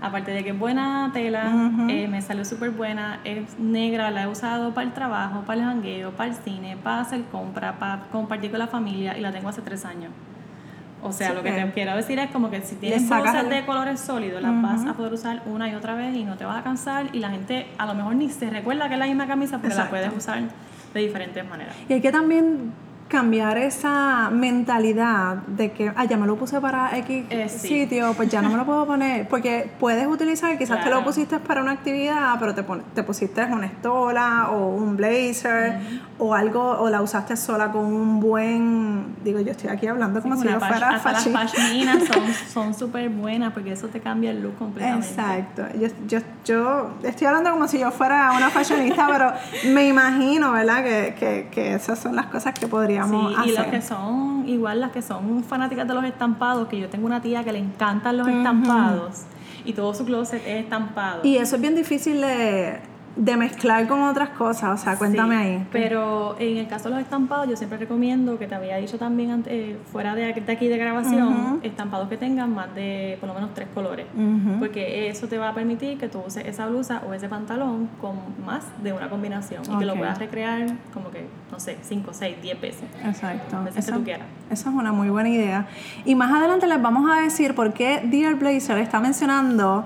Aparte 0.00 0.30
de 0.30 0.42
que 0.42 0.50
es 0.50 0.58
buena 0.58 1.10
tela, 1.12 1.52
eh, 1.88 2.08
me 2.08 2.22
salió 2.22 2.44
súper 2.44 2.70
buena, 2.70 3.20
es 3.24 3.58
negra, 3.58 4.10
la 4.10 4.22
he 4.22 4.26
usado 4.28 4.72
para 4.72 4.86
el 4.86 4.94
trabajo, 4.94 5.42
para 5.42 5.60
el 5.60 5.66
jangueo, 5.66 6.12
para 6.12 6.30
el 6.30 6.36
cine, 6.36 6.76
para 6.82 7.00
hacer 7.00 7.22
compra, 7.24 7.78
para 7.78 8.04
compartir 8.10 8.50
con 8.50 8.60
la 8.60 8.66
familia 8.66 9.18
y 9.18 9.20
la 9.20 9.30
tengo 9.30 9.50
hace 9.50 9.60
tres 9.60 9.84
años. 9.84 10.10
O 11.02 11.12
sea, 11.12 11.32
lo 11.32 11.42
que 11.42 11.52
te 11.52 11.70
quiero 11.72 11.96
decir 11.96 12.18
es 12.18 12.30
como 12.30 12.50
que 12.50 12.60
si 12.62 12.76
tienes 12.76 13.08
blusas 13.08 13.48
de 13.48 13.64
colores 13.64 14.00
sólidos, 14.00 14.42
las 14.42 14.62
vas 14.62 14.86
a 14.86 14.94
poder 14.94 15.12
usar 15.12 15.42
una 15.46 15.68
y 15.68 15.74
otra 15.74 15.94
vez 15.94 16.14
y 16.14 16.24
no 16.24 16.36
te 16.36 16.44
vas 16.44 16.58
a 16.58 16.62
cansar 16.62 17.06
y 17.12 17.18
la 17.18 17.30
gente 17.30 17.66
a 17.78 17.86
lo 17.86 17.94
mejor 17.94 18.14
ni 18.16 18.28
se 18.28 18.50
recuerda 18.50 18.88
que 18.88 18.94
es 18.94 19.00
la 19.00 19.06
misma 19.06 19.26
camisa 19.26 19.58
porque 19.58 19.74
la 19.74 19.88
puedes 19.88 20.12
usar 20.16 20.42
de 20.94 21.00
diferentes 21.00 21.48
maneras. 21.48 21.74
Y 21.88 21.92
hay 21.94 22.00
que 22.00 22.12
también 22.12 22.72
cambiar 23.10 23.58
esa 23.58 24.30
mentalidad 24.30 25.36
de 25.46 25.72
que, 25.72 25.92
ah, 25.96 26.04
ya 26.04 26.16
me 26.16 26.26
lo 26.26 26.36
puse 26.36 26.60
para 26.60 26.96
X 26.98 27.24
Eh, 27.30 27.48
sí. 27.48 27.68
sitio, 27.68 28.14
pues 28.14 28.28
ya 28.30 28.40
no 28.40 28.48
me 28.50 28.56
lo 28.56 28.64
puedo 28.64 28.86
poner. 28.86 29.26
Porque 29.28 29.68
puedes 29.80 30.06
utilizar, 30.06 30.56
quizás 30.56 30.84
te 30.84 30.90
lo 30.90 31.02
pusiste 31.04 31.38
para 31.40 31.60
una 31.62 31.72
actividad, 31.72 32.36
pero 32.38 32.54
te, 32.54 32.62
pon- 32.62 32.82
te 32.94 33.02
pusiste 33.02 33.44
una 33.44 33.66
estola 33.66 34.48
o 34.50 34.68
un 34.76 34.96
blazer 34.96 35.78
o 36.18 36.34
algo, 36.34 36.62
o 36.62 36.88
la 36.88 37.02
usaste 37.02 37.36
sola 37.36 37.72
con 37.72 37.84
un 37.84 38.20
buen. 38.20 39.16
Digo, 39.24 39.40
yo 39.40 39.50
estoy 39.52 39.70
aquí 39.70 39.86
hablando 39.88 40.22
como 40.22 40.36
si 40.36 40.46
yo 40.48 40.58
fuera 40.60 40.90
hasta 40.90 41.12
las 41.12 41.26
fashion- 41.26 41.32
pashminas 41.32 41.98
son 42.52 42.74
súper 42.78 43.08
buenas 43.10 43.52
porque 43.52 43.72
eso 43.72 43.88
te 43.88 44.00
cambia 44.00 44.30
el 44.30 44.42
look 44.42 44.56
completamente. 44.56 45.06
Exacto. 45.08 45.64
Yo, 45.78 45.88
yo, 46.06 46.18
yo 46.44 46.90
estoy 47.02 47.26
hablando 47.26 47.50
como 47.50 47.66
si 47.66 47.78
yo 47.80 47.90
fuera 47.90 48.32
una 48.36 48.50
fashionista, 48.50 49.08
pero 49.10 49.32
me 49.72 49.88
imagino, 49.88 50.52
¿verdad? 50.52 50.84
Que, 50.84 51.14
que, 51.18 51.48
que 51.50 51.74
esas 51.74 51.98
son 51.98 52.14
las 52.14 52.26
cosas 52.26 52.54
que 52.54 52.68
Sí, 53.08 53.50
y 53.50 53.56
los 53.56 53.66
que 53.66 53.82
son, 53.82 54.48
igual 54.48 54.80
las 54.80 54.90
que 54.90 55.02
son 55.02 55.44
fanáticas 55.44 55.86
de 55.86 55.94
los 55.94 56.04
estampados, 56.04 56.68
que 56.68 56.78
yo 56.78 56.88
tengo 56.88 57.06
una 57.06 57.20
tía 57.20 57.44
que 57.44 57.52
le 57.52 57.58
encantan 57.58 58.16
los 58.16 58.28
estampados 58.28 59.22
y 59.64 59.72
todo 59.72 59.94
su 59.94 60.04
closet 60.04 60.42
es 60.46 60.64
estampado. 60.64 61.20
Y 61.24 61.36
eso 61.36 61.56
es 61.56 61.62
bien 61.62 61.74
difícil 61.74 62.20
de, 62.20 62.80
de 63.16 63.36
mezclar 63.36 63.86
con 63.88 64.02
otras 64.02 64.30
cosas. 64.30 64.80
O 64.80 64.82
sea, 64.82 64.96
cuéntame 64.96 65.34
Sí, 65.36 65.42
ahí. 65.48 65.66
Pero 65.72 66.36
en 66.38 66.56
el 66.58 66.68
caso 66.68 66.84
de 66.88 66.94
los 66.94 67.02
estampados, 67.02 67.48
yo 67.48 67.56
siempre 67.56 67.76
recomiendo, 67.78 68.38
que 68.38 68.46
te 68.46 68.54
había 68.54 68.76
dicho 68.76 68.98
también 68.98 69.30
antes, 69.32 69.52
eh, 69.52 69.76
fuera 69.92 70.14
de, 70.14 70.30
aquí- 70.30 70.40
de 70.40 70.52
aquí 70.52 70.68
de 70.68 70.78
grabación, 70.78 71.60
estampados 71.62 72.08
que 72.08 72.16
tengan 72.16 72.54
más 72.54 72.74
de 72.74 73.16
por 73.20 73.28
lo 73.28 73.34
menos 73.34 73.52
tres 73.54 73.68
colores. 73.74 74.06
Porque 74.58 75.08
eso 75.08 75.26
te 75.26 75.38
va 75.38 75.48
a 75.50 75.54
permitir 75.54 75.98
que 75.98 76.08
tú 76.08 76.22
uses 76.26 76.46
esa 76.46 76.66
blusa 76.66 77.02
o 77.08 77.12
ese 77.12 77.28
pantalón 77.28 77.88
con 78.00 78.16
más 78.46 78.64
de 78.82 78.92
una 78.92 79.08
combinación 79.10 79.62
y 79.70 79.78
que 79.78 79.84
lo 79.86 79.96
puedas 79.96 80.18
recrear 80.18 80.66
como 80.94 81.10
que, 81.10 81.26
no 81.50 81.58
sé, 81.58 81.78
5, 81.82 82.12
6, 82.12 82.36
10 82.40 82.60
veces. 82.60 82.84
Exacto. 83.04 83.56
Las 83.56 83.64
veces 83.64 83.86
que 83.86 83.92
tú 83.92 84.04
quieras. 84.04 84.26
esa 84.50 84.70
es 84.70 84.74
una 84.74 84.92
muy 84.92 85.10
buena 85.10 85.28
idea. 85.28 85.66
Y 86.04 86.14
más 86.14 86.32
adelante 86.32 86.66
les 86.66 86.80
vamos 86.80 87.10
a 87.10 87.20
decir 87.20 87.54
por 87.54 87.72
qué 87.72 88.00
Dear 88.04 88.36
Blazer 88.36 88.78
está 88.78 89.00
mencionando 89.00 89.84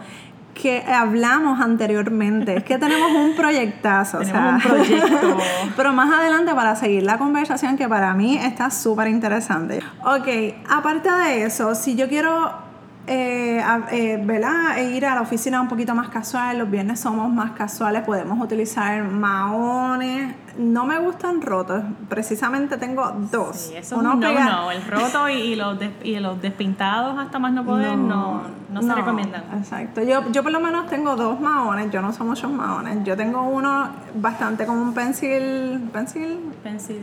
que 0.54 0.82
hablamos 0.82 1.60
anteriormente. 1.60 2.56
Es 2.56 2.64
que 2.64 2.78
tenemos 2.78 3.10
un 3.12 3.34
proyectazo. 3.34 4.18
o 4.18 4.24
sea, 4.24 4.54
un 4.54 4.60
proyecto. 4.60 5.36
Pero 5.76 5.92
más 5.92 6.12
adelante 6.12 6.54
para 6.54 6.76
seguir 6.76 7.02
la 7.02 7.18
conversación 7.18 7.76
que 7.76 7.88
para 7.88 8.14
mí 8.14 8.36
está 8.36 8.70
súper 8.70 9.08
interesante. 9.08 9.80
Ok, 10.04 10.54
aparte 10.70 11.10
de 11.10 11.44
eso, 11.44 11.74
si 11.74 11.96
yo 11.96 12.08
quiero 12.08 12.63
eh, 13.06 13.62
eh, 13.92 14.20
¿verdad? 14.24 14.78
E 14.78 14.90
ir 14.92 15.04
a 15.06 15.14
la 15.14 15.20
oficina 15.20 15.60
un 15.60 15.68
poquito 15.68 15.94
más 15.94 16.08
casual, 16.08 16.58
los 16.58 16.70
viernes 16.70 17.00
somos 17.00 17.30
más 17.30 17.52
casuales, 17.52 18.02
podemos 18.02 18.40
utilizar 18.42 19.02
maones. 19.04 20.34
No 20.56 20.86
me 20.86 20.98
gustan 21.00 21.42
rotos, 21.42 21.82
precisamente 22.08 22.76
tengo 22.76 23.10
dos. 23.32 23.56
Sí, 23.56 23.76
eso 23.76 23.96
es 23.96 24.00
un 24.00 24.04
no, 24.04 24.14
no. 24.14 24.70
El 24.70 24.82
roto 24.86 25.28
y, 25.28 25.32
y 25.34 25.54
los 25.56 25.76
des- 25.78 25.90
y 26.04 26.18
los 26.20 26.40
despintados 26.40 27.18
hasta 27.18 27.40
más 27.40 27.52
no 27.52 27.64
poder 27.64 27.96
no, 27.96 28.42
no, 28.70 28.80
se 28.82 28.94
recomiendan. 28.94 29.42
Exacto. 29.58 30.00
Yo, 30.02 30.30
yo 30.30 30.44
por 30.44 30.52
lo 30.52 30.60
menos 30.60 30.86
tengo 30.86 31.16
dos 31.16 31.40
maones, 31.40 31.90
yo 31.90 32.00
no 32.00 32.10
uso 32.10 32.24
muchos 32.24 32.50
maones. 32.52 32.98
Yo 33.04 33.16
tengo 33.16 33.42
uno 33.42 33.88
bastante 34.14 34.64
como 34.64 34.80
un 34.80 34.94
pencil. 34.94 35.90
¿Pencil? 35.92 36.38
Pencil, 36.62 37.00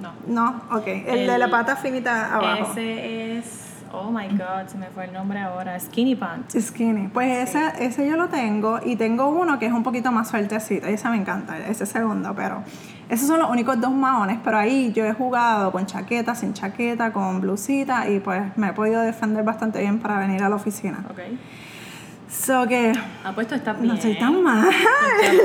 no. 0.00 0.12
No, 0.26 0.62
ok. 0.74 0.86
El, 0.86 1.04
de 1.26 1.34
El- 1.34 1.40
la 1.40 1.50
pata 1.50 1.76
finita 1.76 2.34
abajo. 2.34 2.68
Ese 2.72 3.38
es, 3.38 3.67
oh 3.92 4.10
my 4.10 4.28
god, 4.28 4.68
se 4.68 4.78
me 4.78 4.86
fue 4.86 5.04
el 5.04 5.12
nombre 5.12 5.38
ahora, 5.38 5.78
Skinny 5.78 6.14
Pants. 6.14 6.56
Skinny. 6.60 7.08
Pues 7.08 7.48
ese, 7.48 7.72
ese 7.80 8.08
yo 8.08 8.16
lo 8.16 8.28
tengo 8.28 8.80
y 8.84 8.96
tengo 8.96 9.28
uno 9.28 9.58
que 9.58 9.66
es 9.66 9.72
un 9.72 9.82
poquito 9.82 10.12
más 10.12 10.28
sueltecito 10.28 10.86
ese 10.86 11.08
me 11.08 11.16
encanta, 11.16 11.58
ese 11.58 11.86
segundo, 11.86 12.34
pero 12.34 12.62
esos 13.08 13.26
son 13.26 13.38
los 13.38 13.50
únicos 13.50 13.80
dos 13.80 13.92
maones, 13.92 14.38
pero 14.44 14.58
ahí 14.58 14.92
yo 14.92 15.04
he 15.04 15.12
jugado 15.12 15.72
con 15.72 15.86
chaqueta, 15.86 16.34
sin 16.34 16.52
chaqueta, 16.54 17.12
con 17.12 17.40
blusita 17.40 18.08
y 18.08 18.20
pues 18.20 18.56
me 18.56 18.68
he 18.68 18.72
podido 18.72 19.00
defender 19.00 19.44
bastante 19.44 19.80
bien 19.80 19.98
para 19.98 20.18
venir 20.18 20.42
a 20.42 20.48
la 20.48 20.56
oficina. 20.56 21.04
Ok. 21.10 21.20
So 22.28 22.66
que 22.66 22.92
Ah, 23.24 23.32
pues 23.34 23.46
tú 23.48 23.54
estás 23.54 23.80
bien. 23.80 23.94
no 23.94 24.00
soy 24.00 24.14
tan 24.18 24.42
mal. 24.42 24.68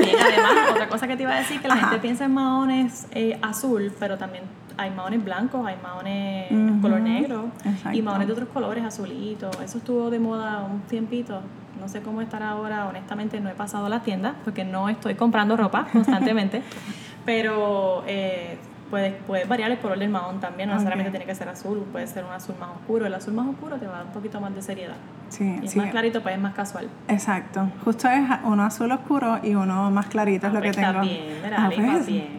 Bien. 0.00 0.16
Además, 0.20 0.52
otra 0.70 0.88
cosa 0.88 1.06
que 1.06 1.16
te 1.16 1.22
iba 1.22 1.32
a 1.32 1.38
decir, 1.38 1.60
que 1.60 1.68
la 1.68 1.74
Ajá. 1.74 1.86
gente 1.88 2.00
piensa 2.02 2.24
en 2.26 2.34
maones 2.34 3.06
eh, 3.12 3.38
azul, 3.42 3.92
pero 3.98 4.18
también 4.18 4.44
hay 4.76 4.90
maones 4.90 5.24
blancos, 5.24 5.66
hay 5.66 5.76
maones 5.82 6.48
color 6.82 7.00
negro 7.00 7.48
Exacto. 7.64 7.96
y 7.96 8.02
maones 8.02 8.26
de 8.26 8.32
otros 8.32 8.48
colores, 8.50 8.84
azulitos. 8.84 9.56
Eso 9.62 9.78
estuvo 9.78 10.10
de 10.10 10.18
moda 10.18 10.62
un 10.70 10.80
tiempito. 10.82 11.40
No 11.80 11.88
sé 11.88 12.02
cómo 12.02 12.20
estará 12.20 12.50
ahora, 12.50 12.86
honestamente 12.86 13.40
no 13.40 13.48
he 13.50 13.54
pasado 13.54 13.86
a 13.86 13.88
la 13.88 14.00
tienda 14.00 14.34
porque 14.44 14.64
no 14.64 14.88
estoy 14.88 15.14
comprando 15.14 15.56
ropa 15.56 15.86
constantemente, 15.92 16.62
pero 17.24 18.04
eh, 18.06 18.58
puedes, 18.90 19.14
puedes 19.26 19.48
variar 19.48 19.70
el 19.70 19.78
color 19.78 19.98
del 19.98 20.08
mahón 20.10 20.40
también, 20.40 20.68
no 20.68 20.74
Ok. 20.74 20.80
necesariamente 20.80 21.10
tiene 21.10 21.26
que 21.26 21.34
ser 21.34 21.48
azul, 21.48 21.84
puede 21.92 22.06
ser 22.06 22.24
un 22.24 22.32
azul 22.32 22.54
más 22.60 22.70
oscuro. 22.70 23.06
El 23.06 23.14
azul 23.14 23.34
más 23.34 23.46
oscuro 23.48 23.76
te 23.76 23.86
va 23.86 23.94
a 23.94 23.96
dar 23.98 24.06
un 24.06 24.12
poquito 24.12 24.40
más 24.40 24.54
de 24.54 24.62
seriedad. 24.62 24.96
Sí, 25.30 25.58
Y 25.62 25.64
es 25.64 25.72
sí. 25.72 25.78
más 25.78 25.90
clarito, 25.90 26.22
pues 26.22 26.34
es 26.36 26.40
más 26.40 26.54
casual. 26.54 26.88
Exacto. 27.08 27.68
Justo 27.84 28.08
es 28.08 28.20
uno 28.44 28.62
azul 28.64 28.92
oscuro 28.92 29.40
y 29.42 29.54
uno 29.54 29.90
más 29.90 30.06
clarito 30.06 30.46
es 30.46 30.52
lo 30.52 30.60
que 30.60 30.68
Pues 30.72 30.76
tengo. 30.76 30.88
Está 30.90 31.00
bien, 31.02 31.40
Ah, 31.56 31.68
Merali, 31.68 31.76
pues, 31.76 32.06
bien. 32.06 32.38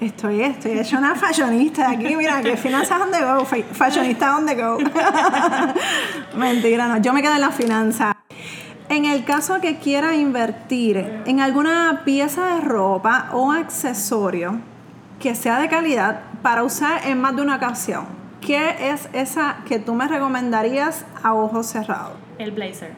Estoy, 0.00 0.40
estoy 0.40 0.78
hecha 0.78 0.96
una 0.98 1.14
fashionista 1.14 1.90
aquí, 1.90 2.16
mira, 2.16 2.40
que 2.40 2.56
finanzas 2.56 2.98
on 3.02 3.10
the 3.10 3.20
go, 3.20 3.44
fa- 3.44 3.56
fashionista 3.72 4.34
on 4.36 4.46
the 4.46 4.54
go. 4.54 4.78
Mentira, 6.36 6.88
no, 6.88 6.96
yo 6.98 7.12
me 7.12 7.22
quedo 7.22 7.34
en 7.34 7.40
la 7.40 7.50
finanza. 7.50 8.16
En 8.88 9.04
el 9.04 9.24
caso 9.24 9.60
que 9.60 9.76
quiera 9.78 10.16
invertir 10.16 11.22
en 11.26 11.40
alguna 11.40 12.02
pieza 12.04 12.54
de 12.54 12.60
ropa 12.62 13.28
o 13.32 13.52
accesorio 13.52 14.58
que 15.20 15.34
sea 15.34 15.60
de 15.60 15.68
calidad 15.68 16.22
para 16.42 16.64
usar 16.64 17.06
en 17.06 17.20
más 17.20 17.36
de 17.36 17.42
una 17.42 17.56
ocasión, 17.56 18.06
¿qué 18.40 18.90
es 18.90 19.08
esa 19.12 19.58
que 19.68 19.78
tú 19.78 19.94
me 19.94 20.08
recomendarías 20.08 21.04
a 21.22 21.34
ojos 21.34 21.66
cerrados? 21.66 22.16
El 22.38 22.50
blazer. 22.52 22.92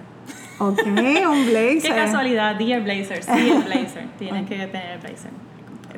Ok, 0.59 0.79
un 0.87 0.95
blazer. 1.47 1.83
Qué 1.83 1.95
casualidad, 1.95 2.55
Dear 2.55 2.83
Blazer. 2.83 3.25
Sí, 3.25 3.51
el 3.51 3.63
blazer. 3.65 4.07
Tienes 4.19 4.49
que 4.49 4.55
tener 4.69 4.93
el 4.93 4.99
blazer. 5.01 5.33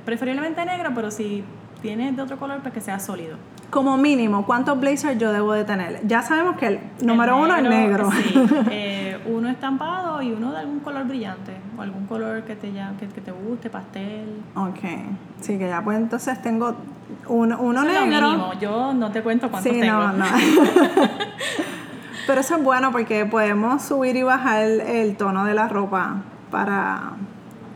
Preferiblemente 0.04 0.64
negro, 0.64 0.90
pero 0.95 1.11
si 1.11 1.45
tienes 1.85 2.17
de 2.17 2.23
otro 2.23 2.38
color, 2.38 2.61
pues 2.62 2.73
que 2.73 2.81
sea 2.81 2.99
sólido. 2.99 3.37
Como 3.69 3.99
mínimo, 3.99 4.47
¿cuántos 4.47 4.81
blazers 4.81 5.19
yo 5.19 5.33
debo 5.33 5.53
de 5.53 5.64
tener? 5.64 6.00
Ya 6.07 6.23
sabemos 6.23 6.57
que 6.57 6.67
el 6.69 6.79
número 7.03 7.37
El 7.37 7.43
uno 7.45 7.57
es 7.57 7.62
negro. 7.62 8.11
Sí, 8.11 8.35
eh, 8.71 9.19
uno 9.26 9.50
estampado 9.50 10.23
y 10.23 10.33
uno 10.33 10.50
de 10.53 10.61
algún 10.61 10.81
color 10.81 11.05
brillante. 11.07 11.53
O 11.76 11.83
algún 11.83 12.07
color 12.07 12.43
que 12.45 12.57
te, 12.57 12.73
que, 12.99 13.09
que 13.09 13.21
te 13.21 13.33
guste, 13.33 13.69
pastel. 13.69 14.41
ok, 14.55 14.79
sí 15.43 15.59
que 15.59 15.69
ya 15.69 15.83
pues 15.85 15.99
entonces 15.99 16.41
tengo 16.41 16.75
uno, 17.29 17.59
uno 17.61 17.83
Eso 17.83 17.91
es 17.91 18.00
lo 18.00 18.07
negro. 18.07 18.29
mínimo. 18.31 18.53
Yo 18.61 18.95
no 18.95 19.11
te 19.11 19.23
cuento 19.23 19.50
cuántos 19.50 19.71
sí, 19.73 19.79
tengo. 19.81 19.99
no, 19.99 20.12
no. 20.14 20.25
Pero 22.26 22.41
eso 22.41 22.57
es 22.57 22.62
bueno 22.64 22.93
porque 22.93 23.26
podemos 23.26 23.83
subir 23.83 24.17
y 24.17 24.23
bajar 24.23 24.62
el, 24.62 24.81
el 24.81 25.17
tono 25.17 25.45
de 25.45 25.53
la 25.53 25.69
ropa 25.69 26.23
para, 26.50 27.12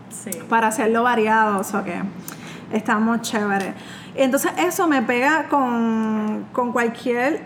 Sí. 0.09 0.31
para 0.49 0.69
hacerlo 0.69 1.03
variado, 1.03 1.59
o 1.61 1.65
sea 1.65 1.85
que 1.85 2.01
estamos 2.73 3.23
chévere. 3.23 3.75
Entonces 4.15 4.53
eso 4.59 4.87
me 4.89 5.03
pega 5.03 5.45
con, 5.49 6.47
con 6.53 6.73
cualquier 6.73 7.43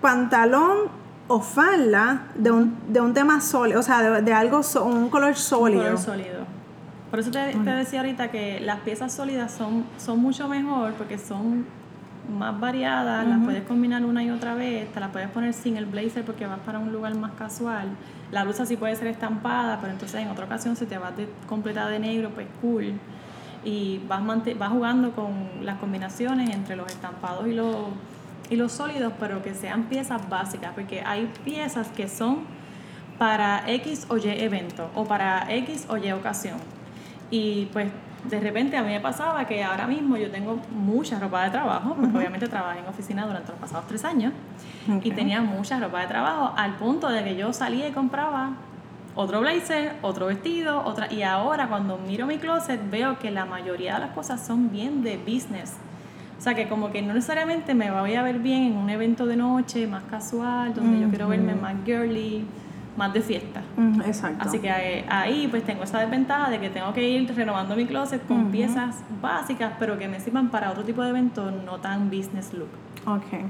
pantalón 0.00 0.88
o 1.28 1.40
falda 1.40 2.24
de 2.34 2.50
un, 2.50 2.76
de 2.88 3.00
un 3.00 3.14
tema 3.14 3.40
sólido, 3.40 3.80
o 3.80 3.82
sea, 3.82 4.02
de, 4.02 4.22
de 4.22 4.32
algo, 4.34 4.62
so- 4.62 4.84
un 4.84 5.08
color 5.08 5.34
sólido. 5.36 5.82
Color 5.82 5.98
sólido. 5.98 6.42
Por 7.10 7.20
eso 7.20 7.30
te, 7.30 7.52
te 7.54 7.70
decía 7.70 8.00
ahorita 8.00 8.30
que 8.30 8.60
las 8.60 8.80
piezas 8.80 9.12
sólidas 9.12 9.52
son, 9.52 9.84
son 9.98 10.18
mucho 10.20 10.48
mejor 10.48 10.94
porque 10.94 11.18
son 11.18 11.66
más 12.38 12.58
variadas, 12.58 13.26
las 13.26 13.40
puedes 13.44 13.62
combinar 13.64 14.04
una 14.04 14.22
y 14.24 14.30
otra 14.30 14.54
vez, 14.54 14.90
te 14.92 15.00
las 15.00 15.10
puedes 15.10 15.28
poner 15.28 15.52
sin 15.52 15.76
el 15.76 15.86
blazer 15.86 16.24
porque 16.24 16.46
vas 16.46 16.60
para 16.60 16.78
un 16.78 16.90
lugar 16.92 17.14
más 17.16 17.32
casual. 17.32 17.88
La 18.30 18.44
blusa 18.44 18.64
sí 18.64 18.76
puede 18.76 18.96
ser 18.96 19.08
estampada, 19.08 19.78
pero 19.80 19.92
entonces 19.92 20.20
en 20.22 20.28
otra 20.28 20.46
ocasión 20.46 20.74
si 20.76 20.86
te 20.86 20.96
vas 20.96 21.14
de, 21.16 21.28
completa 21.48 21.86
de 21.88 21.98
negro, 21.98 22.30
pues 22.30 22.46
cool. 22.62 22.94
Y 23.64 24.00
vas, 24.08 24.22
vas 24.58 24.70
jugando 24.70 25.12
con 25.12 25.32
las 25.62 25.78
combinaciones 25.78 26.50
entre 26.50 26.76
los 26.76 26.86
estampados 26.90 27.46
y 27.46 27.52
los, 27.52 27.76
y 28.50 28.56
los 28.56 28.72
sólidos, 28.72 29.12
pero 29.20 29.42
que 29.42 29.54
sean 29.54 29.84
piezas 29.84 30.28
básicas, 30.28 30.72
porque 30.74 31.02
hay 31.02 31.30
piezas 31.44 31.88
que 31.88 32.08
son 32.08 32.40
para 33.18 33.62
X 33.68 34.06
o 34.08 34.16
Y 34.16 34.28
evento 34.28 34.90
o 34.94 35.04
para 35.04 35.46
X 35.48 35.86
o 35.88 35.96
Y 35.96 36.10
ocasión. 36.12 36.58
Y 37.30 37.66
pues 37.66 37.88
de 38.28 38.40
repente 38.40 38.76
a 38.76 38.82
mí 38.82 38.90
me 38.90 39.00
pasaba 39.00 39.46
que 39.46 39.62
ahora 39.64 39.86
mismo 39.86 40.16
yo 40.16 40.30
tengo 40.30 40.60
mucha 40.70 41.18
ropa 41.18 41.44
de 41.44 41.50
trabajo, 41.50 41.94
porque 41.94 42.16
obviamente 42.16 42.48
trabajé 42.48 42.80
en 42.80 42.86
oficina 42.86 43.26
durante 43.26 43.50
los 43.50 43.60
pasados 43.60 43.86
tres 43.86 44.04
años 44.04 44.32
y 45.02 45.10
tenía 45.10 45.40
mucha 45.40 45.78
ropa 45.78 46.00
de 46.00 46.06
trabajo 46.06 46.52
al 46.56 46.74
punto 46.76 47.08
de 47.08 47.24
que 47.24 47.36
yo 47.36 47.52
salía 47.52 47.88
y 47.88 47.92
compraba 47.92 48.52
otro 49.14 49.40
blazer, 49.40 49.94
otro 50.02 50.26
vestido, 50.26 50.82
otra 50.84 51.12
y 51.12 51.22
ahora 51.22 51.68
cuando 51.68 51.98
miro 51.98 52.26
mi 52.26 52.38
closet 52.38 52.80
veo 52.90 53.18
que 53.18 53.30
la 53.30 53.44
mayoría 53.44 53.94
de 53.94 54.00
las 54.00 54.10
cosas 54.10 54.44
son 54.44 54.70
bien 54.70 55.02
de 55.02 55.16
business. 55.18 55.74
O 56.38 56.42
sea 56.42 56.54
que 56.54 56.68
como 56.68 56.90
que 56.90 57.02
no 57.02 57.14
necesariamente 57.14 57.74
me 57.74 57.90
voy 57.90 58.14
a 58.14 58.22
ver 58.22 58.40
bien 58.40 58.64
en 58.64 58.76
un 58.76 58.90
evento 58.90 59.26
de 59.26 59.36
noche 59.36 59.86
más 59.86 60.02
casual, 60.04 60.74
donde 60.74 61.00
yo 61.00 61.08
quiero 61.08 61.28
verme 61.28 61.54
más 61.54 61.74
girly. 61.84 62.44
más 62.96 63.12
de 63.12 63.20
fiesta. 63.22 63.62
Exacto. 64.04 64.48
Así 64.48 64.58
que 64.58 64.70
ahí, 64.70 65.04
ahí, 65.08 65.48
pues 65.48 65.64
tengo 65.64 65.84
esa 65.84 65.98
desventaja 66.00 66.50
de 66.50 66.58
que 66.58 66.68
tengo 66.68 66.92
que 66.92 67.08
ir 67.08 67.34
renovando 67.34 67.74
mi 67.74 67.86
closet 67.86 68.26
con 68.26 68.50
piezas 68.50 68.96
básicas, 69.20 69.72
pero 69.78 69.98
que 69.98 70.08
me 70.08 70.20
sirvan 70.20 70.50
para 70.50 70.70
otro 70.70 70.84
tipo 70.84 71.02
de 71.02 71.10
eventos 71.10 71.52
no 71.64 71.78
tan 71.78 72.10
business 72.10 72.52
look. 72.52 72.68
Ok. 73.06 73.44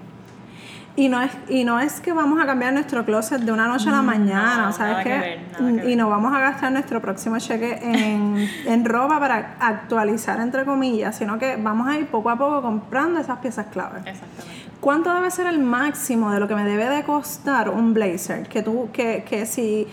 Y 0.95 1.09
no, 1.09 1.23
es, 1.23 1.31
y 1.49 1.65
no 1.65 1.81
es 1.81 2.01
que 2.01 2.13
vamos 2.13 2.39
a 2.43 2.45
cambiar 2.45 2.75
nuestro 2.75 3.05
closet 3.05 3.41
de 3.41 3.51
una 3.51 3.67
noche 3.67 3.89
a 3.89 3.93
la 3.93 4.03
mañana, 4.03 4.67
no, 4.67 4.73
¿sabes 4.73 4.99
qué? 5.05 5.41
que 5.57 5.91
y 5.91 5.97
no 5.97 6.11
vamos 6.11 6.35
a 6.35 6.39
gastar 6.39 6.71
nuestro 6.71 7.01
próximo 7.01 7.39
cheque 7.39 7.79
en, 7.81 8.47
en 8.67 8.85
ropa 8.85 9.19
para 9.19 9.57
actualizar, 9.59 10.39
entre 10.41 10.67
comillas, 10.67 11.17
sino 11.17 11.39
que 11.39 11.57
vamos 11.57 11.89
a 11.89 11.97
ir 11.97 12.09
poco 12.09 12.29
a 12.29 12.37
poco 12.37 12.61
comprando 12.61 13.21
esas 13.21 13.39
piezas 13.39 13.67
clave. 13.69 14.01
Exactamente. 14.01 14.63
¿Cuánto 14.83 15.15
debe 15.15 15.31
ser 15.31 15.47
el 15.47 15.61
máximo 15.61 16.31
de 16.33 16.41
lo 16.41 16.49
que 16.49 16.57
me 16.57 16.65
debe 16.65 16.89
de 16.89 17.05
costar 17.05 17.71
un 17.71 17.95
blazer? 17.95 18.49
Que 18.49 18.63
tú, 18.63 18.91
que, 18.93 19.23
que 19.23 19.47
si 19.47 19.87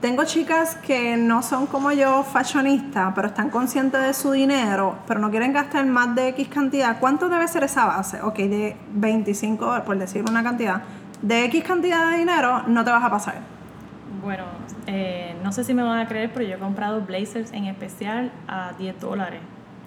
tengo 0.00 0.24
chicas 0.24 0.76
que 0.76 1.16
no 1.16 1.42
son 1.42 1.66
como 1.66 1.90
yo 1.90 2.22
fashionistas, 2.22 3.12
pero 3.14 3.28
están 3.28 3.50
conscientes 3.50 4.00
de 4.00 4.14
su 4.14 4.30
dinero, 4.30 4.96
pero 5.06 5.18
no 5.18 5.30
quieren 5.30 5.52
gastar 5.52 5.86
más 5.86 6.14
de 6.14 6.28
X 6.28 6.48
cantidad, 6.48 6.98
¿cuánto 7.00 7.28
debe 7.28 7.48
ser 7.48 7.64
esa 7.64 7.86
base? 7.86 8.22
Ok, 8.22 8.36
de 8.36 8.76
25 8.92 9.64
dólares, 9.64 9.84
por 9.84 9.98
decir 9.98 10.24
una 10.28 10.42
cantidad, 10.42 10.82
de 11.20 11.44
X 11.46 11.64
cantidad 11.64 12.10
de 12.10 12.18
dinero 12.18 12.62
no 12.68 12.84
te 12.84 12.90
vas 12.90 13.04
a 13.04 13.10
pasar. 13.10 13.34
Bueno, 14.22 14.44
eh, 14.86 15.36
no 15.42 15.52
sé 15.52 15.64
si 15.64 15.74
me 15.74 15.82
van 15.82 15.98
a 15.98 16.06
creer, 16.06 16.30
pero 16.32 16.46
yo 16.46 16.56
he 16.56 16.58
comprado 16.58 17.00
blazers 17.00 17.52
en 17.52 17.64
especial 17.64 18.30
a 18.46 18.72
10 18.78 19.00
dólares. 19.00 19.40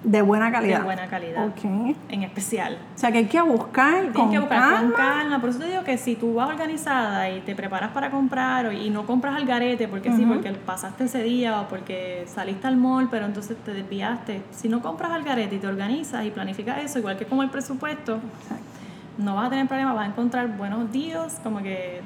De 0.04 0.20
buena 0.20 0.50
calidad. 0.50 0.78
De 0.78 0.84
buena 0.84 1.06
calidad. 1.06 1.46
Ok. 1.46 1.64
En 2.08 2.22
especial. 2.24 2.76
O 2.94 2.98
sea 2.98 3.12
que 3.12 3.18
hay 3.18 3.26
que 3.26 3.40
buscar 3.40 3.94
Tienes 4.00 4.16
con 4.16 4.30
que 4.30 4.38
buscar 4.40 4.60
con 4.80 4.90
calma. 4.92 4.96
calma. 4.96 5.40
Por 5.40 5.50
eso 5.50 5.60
te 5.60 5.66
digo 5.66 5.84
que 5.84 5.96
si 5.96 6.16
tú 6.16 6.34
vas 6.34 6.48
organizada 6.48 7.30
y 7.30 7.40
te 7.40 7.54
preparas 7.54 7.92
para 7.92 8.10
comprar 8.10 8.72
y 8.72 8.90
no 8.90 9.06
compras 9.06 9.36
al 9.36 9.46
garete, 9.46 9.86
porque 9.86 10.12
sí, 10.12 10.24
porque 10.26 10.50
pasaste 10.52 11.04
ese 11.04 11.22
día 11.22 11.60
o 11.60 11.68
porque 11.68 12.24
saliste 12.26 12.66
al 12.66 12.76
mall, 12.76 13.08
pero 13.10 13.26
entonces 13.26 13.56
te 13.64 13.72
desviaste. 13.72 14.42
Si 14.50 14.68
no 14.68 14.82
compras 14.82 15.12
al 15.12 15.22
garete 15.22 15.54
y 15.56 15.58
te 15.58 15.68
organizas 15.68 16.24
y 16.24 16.30
planificas 16.30 16.78
eso, 16.82 16.98
igual 16.98 17.16
que 17.16 17.24
con 17.26 17.40
el 17.40 17.50
presupuesto, 17.50 18.16
Exacto. 18.42 18.64
no 19.18 19.36
vas 19.36 19.46
a 19.46 19.50
tener 19.50 19.68
problema, 19.68 19.92
vas 19.92 20.06
a 20.06 20.08
encontrar 20.08 20.48
buenos 20.56 20.90
deals, 20.90 21.34
como 21.44 21.62
que 21.62 22.00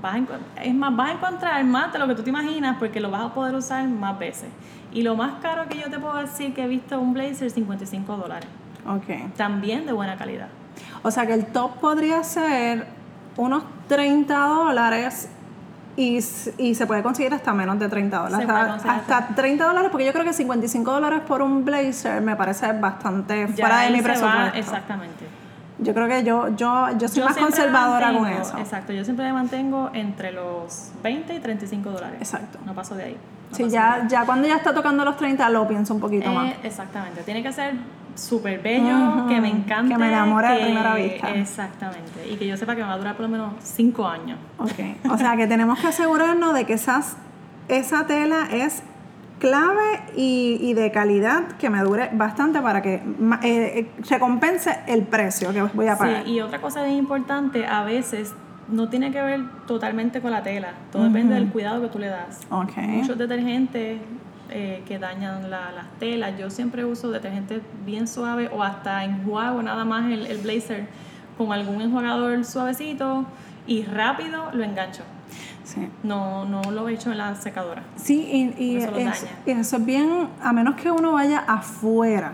vas 0.00 0.16
a, 0.16 0.62
es 0.64 0.74
más, 0.74 0.96
vas 0.96 1.10
a 1.10 1.12
encontrar 1.12 1.62
más 1.64 1.92
de 1.92 1.98
lo 1.98 2.08
que 2.08 2.14
tú 2.14 2.22
te 2.22 2.30
imaginas 2.30 2.76
porque 2.78 2.98
lo 2.98 3.10
vas 3.10 3.22
a 3.22 3.34
poder 3.34 3.54
usar 3.54 3.86
más 3.88 4.18
veces. 4.18 4.48
Y 4.92 5.02
lo 5.02 5.16
más 5.16 5.34
caro 5.42 5.66
que 5.68 5.78
yo 5.78 5.90
te 5.90 5.98
puedo 5.98 6.16
decir 6.16 6.52
que 6.54 6.64
he 6.64 6.68
visto 6.68 7.00
un 7.00 7.14
blazer, 7.14 7.50
55 7.50 8.16
dólares. 8.16 8.48
Ok. 8.86 9.34
También 9.36 9.86
de 9.86 9.92
buena 9.92 10.16
calidad. 10.16 10.48
O 11.02 11.10
sea 11.10 11.26
que 11.26 11.34
el 11.34 11.46
top 11.46 11.76
podría 11.80 12.22
ser 12.24 12.86
unos 13.36 13.64
30 13.88 14.36
dólares 14.36 15.28
y, 15.96 16.18
y 16.58 16.74
se 16.74 16.86
puede 16.86 17.02
conseguir 17.02 17.32
hasta 17.34 17.52
menos 17.52 17.78
de 17.78 17.88
30 17.88 18.18
dólares. 18.18 18.48
Hasta, 18.48 18.74
hasta 18.92 19.18
hasta- 19.18 19.34
30 19.34 19.64
dólares, 19.64 19.88
porque 19.90 20.06
yo 20.06 20.12
creo 20.12 20.24
que 20.24 20.32
55 20.32 20.90
dólares 20.92 21.20
por 21.26 21.42
un 21.42 21.64
blazer 21.64 22.20
me 22.22 22.36
parece 22.36 22.72
bastante 22.72 23.46
Ya 23.48 23.66
fuera 23.66 23.80
de 23.80 23.90
mi 23.90 23.96
se 23.96 24.02
va- 24.02 24.08
presupuesto. 24.08 24.58
exactamente. 24.58 25.26
Yo 25.78 25.94
creo 25.94 26.06
que 26.08 26.22
yo, 26.22 26.48
yo, 26.56 26.88
yo 26.98 27.08
soy 27.08 27.18
Yo 27.20 27.24
más 27.24 27.36
conservadora 27.36 28.12
con 28.12 28.26
eso. 28.28 28.56
Exacto, 28.58 28.92
yo 28.92 29.04
siempre 29.04 29.24
me 29.26 29.32
mantengo 29.32 29.90
entre 29.94 30.30
los 30.32 30.92
20 31.02 31.34
y 31.34 31.40
35 31.40 31.90
dólares. 31.90 32.18
Exacto. 32.20 32.58
No 32.66 32.74
paso 32.74 32.94
de 32.94 33.04
ahí. 33.04 33.16
Sí, 33.52 33.68
ya, 33.68 34.06
ya 34.08 34.24
cuando 34.24 34.48
ya 34.48 34.56
está 34.56 34.72
tocando 34.74 35.04
los 35.04 35.16
30 35.16 35.48
lo 35.50 35.66
pienso 35.68 35.94
un 35.94 36.00
poquito 36.00 36.30
Eh, 36.30 36.34
más. 36.34 36.54
exactamente, 36.62 37.22
tiene 37.22 37.42
que 37.42 37.52
ser 37.52 37.74
súper 38.14 38.60
bello, 38.60 39.26
que 39.28 39.40
me 39.40 39.48
encante. 39.48 39.92
que 39.94 39.98
me 39.98 40.08
enamore 40.08 40.46
a 40.48 40.56
que- 40.56 40.64
primera 40.64 40.94
vista. 40.94 41.30
Exactamente, 41.30 42.28
y 42.30 42.36
que 42.36 42.46
yo 42.46 42.56
sepa 42.56 42.74
que 42.74 42.82
me 42.82 42.88
va 42.88 42.94
a 42.94 42.98
durar 42.98 43.14
por 43.14 43.22
lo 43.24 43.28
menos 43.30 43.52
5 43.62 44.06
años. 44.06 44.38
Ok. 44.58 45.10
O 45.10 45.16
sea 45.18 45.36
que 45.36 45.46
tenemos 45.46 45.78
que 45.78 45.86
asegurarnos 45.88 46.52
de 46.54 46.64
que 46.66 46.74
esas, 46.74 47.16
esa 47.68 48.06
tela 48.06 48.48
es 48.52 48.82
clave 49.38 50.00
y, 50.16 50.58
y 50.60 50.74
de 50.74 50.92
calidad 50.92 51.42
que 51.58 51.68
me 51.68 51.80
dure 51.80 52.10
bastante 52.12 52.60
para 52.60 52.80
que 52.80 52.94
eh, 52.94 53.00
eh, 53.42 53.90
recompense 54.08 54.78
el 54.86 55.02
precio 55.02 55.52
que 55.52 55.62
voy 55.62 55.88
a 55.88 55.96
pagar. 55.98 56.24
Sí, 56.24 56.32
y 56.32 56.40
otra 56.40 56.60
cosa 56.60 56.84
bien 56.84 56.98
importante, 56.98 57.66
a 57.66 57.82
veces 57.82 58.34
no 58.68 58.88
tiene 58.88 59.10
que 59.10 59.20
ver 59.20 59.40
totalmente 59.66 60.20
con 60.20 60.30
la 60.30 60.42
tela, 60.42 60.72
todo 60.90 61.04
depende 61.04 61.34
del 61.34 61.48
cuidado 61.48 61.80
que 61.82 61.88
tú 61.88 61.98
le 61.98 62.08
das. 62.08 62.40
Ok. 62.50 62.76
Muchos 62.78 63.18
detergentes 63.18 64.00
eh, 64.54 64.82
que 64.86 64.98
dañan 64.98 65.50
la- 65.50 65.72
las 65.72 65.86
telas, 65.98 66.38
yo 66.38 66.50
siempre 66.50 66.84
uso 66.84 67.10
detergente 67.10 67.62
bien 67.86 68.06
suave 68.06 68.50
o 68.52 68.62
hasta 68.62 69.02
enjuago 69.04 69.62
nada 69.62 69.84
más 69.86 70.10
el, 70.10 70.26
el 70.26 70.38
blazer 70.38 70.86
con 71.38 71.52
algún 71.52 71.80
enjuagador 71.80 72.44
suavecito 72.44 73.24
y 73.66 73.84
rápido 73.84 74.50
lo 74.52 74.62
engancho. 74.62 75.02
Sí. 75.64 75.88
No, 76.02 76.44
no 76.44 76.60
lo 76.70 76.86
he 76.88 76.94
hecho 76.94 77.10
en 77.12 77.18
la 77.18 77.34
secadora. 77.34 77.82
Sí, 77.96 78.52
y, 78.58 78.62
y 78.62 78.76
Eso 78.76 78.94
es- 78.96 79.26
eso 79.46 79.76
es 79.76 79.84
bien, 79.86 80.28
a 80.42 80.52
menos 80.52 80.74
que 80.74 80.90
uno 80.90 81.12
vaya 81.12 81.38
afuera, 81.48 82.32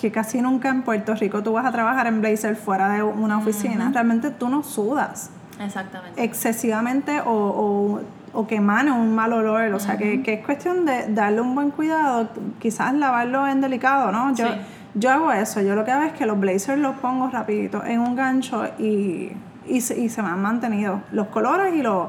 que 0.00 0.12
casi 0.12 0.40
nunca 0.40 0.68
en 0.68 0.82
Puerto 0.82 1.14
Rico 1.16 1.42
tú 1.42 1.54
vas 1.54 1.66
a 1.66 1.72
trabajar 1.72 2.06
en 2.06 2.20
blazer 2.20 2.54
fuera 2.54 2.90
de 2.90 3.02
una 3.02 3.38
oficina, 3.38 3.90
realmente 3.92 4.30
tú 4.30 4.48
no 4.48 4.62
sudas 4.62 5.30
Exactamente. 5.60 6.22
excesivamente 6.24 7.20
o, 7.20 7.30
o, 7.32 8.00
o 8.32 8.46
que 8.46 8.56
emane 8.56 8.92
un 8.92 9.14
mal 9.14 9.32
olor, 9.32 9.72
o 9.74 9.80
sea 9.80 9.96
que, 9.96 10.22
que 10.22 10.34
es 10.34 10.44
cuestión 10.46 10.84
de 10.86 11.06
darle 11.12 11.40
un 11.40 11.54
buen 11.54 11.70
cuidado, 11.70 12.28
quizás 12.60 12.94
lavarlo 12.94 13.46
en 13.46 13.60
delicado, 13.60 14.12
¿no? 14.12 14.34
Yo, 14.34 14.46
Sí. 14.46 14.52
yo 14.94 15.10
hago 15.10 15.32
eso, 15.32 15.60
yo 15.60 15.74
lo 15.74 15.84
que 15.84 15.90
hago 15.90 16.04
es 16.04 16.12
que 16.12 16.26
los 16.26 16.38
blazers 16.38 16.78
los 16.80 16.94
pongo 16.96 17.28
rapidito 17.30 17.84
en 17.84 18.00
un 18.00 18.14
gancho 18.16 18.64
y, 18.78 19.32
y, 19.66 19.80
se, 19.80 19.98
y 19.98 20.08
se 20.08 20.22
me 20.22 20.28
han 20.28 20.40
mantenido 20.42 21.00
los 21.12 21.26
colores 21.28 21.74
y, 21.74 21.82
los 21.82 22.08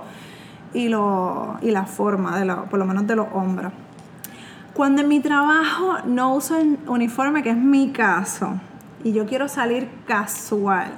y, 0.74 0.88
lo, 0.90 1.58
y 1.62 1.72
la 1.72 1.86
forma, 1.86 2.38
de 2.38 2.46
la- 2.46 2.64
por 2.64 2.78
lo 2.80 2.86
menos 2.86 3.08
de 3.08 3.16
los 3.16 3.28
hombros. 3.34 3.72
Cuando 4.74 5.02
en 5.02 5.08
mi 5.10 5.20
trabajo 5.20 5.98
no 6.06 6.36
uso 6.36 6.58
el 6.58 6.78
uniforme, 6.88 7.42
que 7.44 7.50
es 7.50 7.58
mi 7.58 7.90
caso, 7.92 8.54
y 9.04 9.12
yo 9.14 9.26
quiero 9.26 9.48
salir 9.50 9.90
casual, 10.08 10.92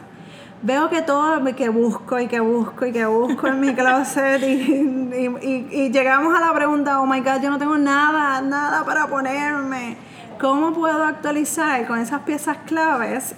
veo 0.63 0.89
que 0.89 1.01
todo 1.01 1.43
que 1.55 1.69
busco 1.69 2.19
y 2.19 2.27
que 2.27 2.39
busco 2.39 2.85
y 2.85 2.91
que 2.91 3.05
busco 3.05 3.47
en 3.47 3.59
mi 3.59 3.73
closet 3.75 4.41
y, 4.43 4.45
y- 4.45 5.37
y- 5.41 5.67
y 5.71 5.89
llegamos 5.91 6.35
a 6.35 6.39
la 6.39 6.53
pregunta, 6.53 6.99
oh 7.01 7.05
my 7.05 7.19
god, 7.21 7.41
yo 7.41 7.49
no 7.49 7.57
tengo 7.57 7.77
nada, 7.77 8.41
nada 8.41 8.83
para 8.85 9.07
ponerme. 9.07 9.97
¿Cómo 10.39 10.73
puedo 10.73 11.03
actualizar 11.05 11.85
con 11.87 11.99
esas 11.99 12.21
piezas 12.21 12.57
claves 12.65 13.35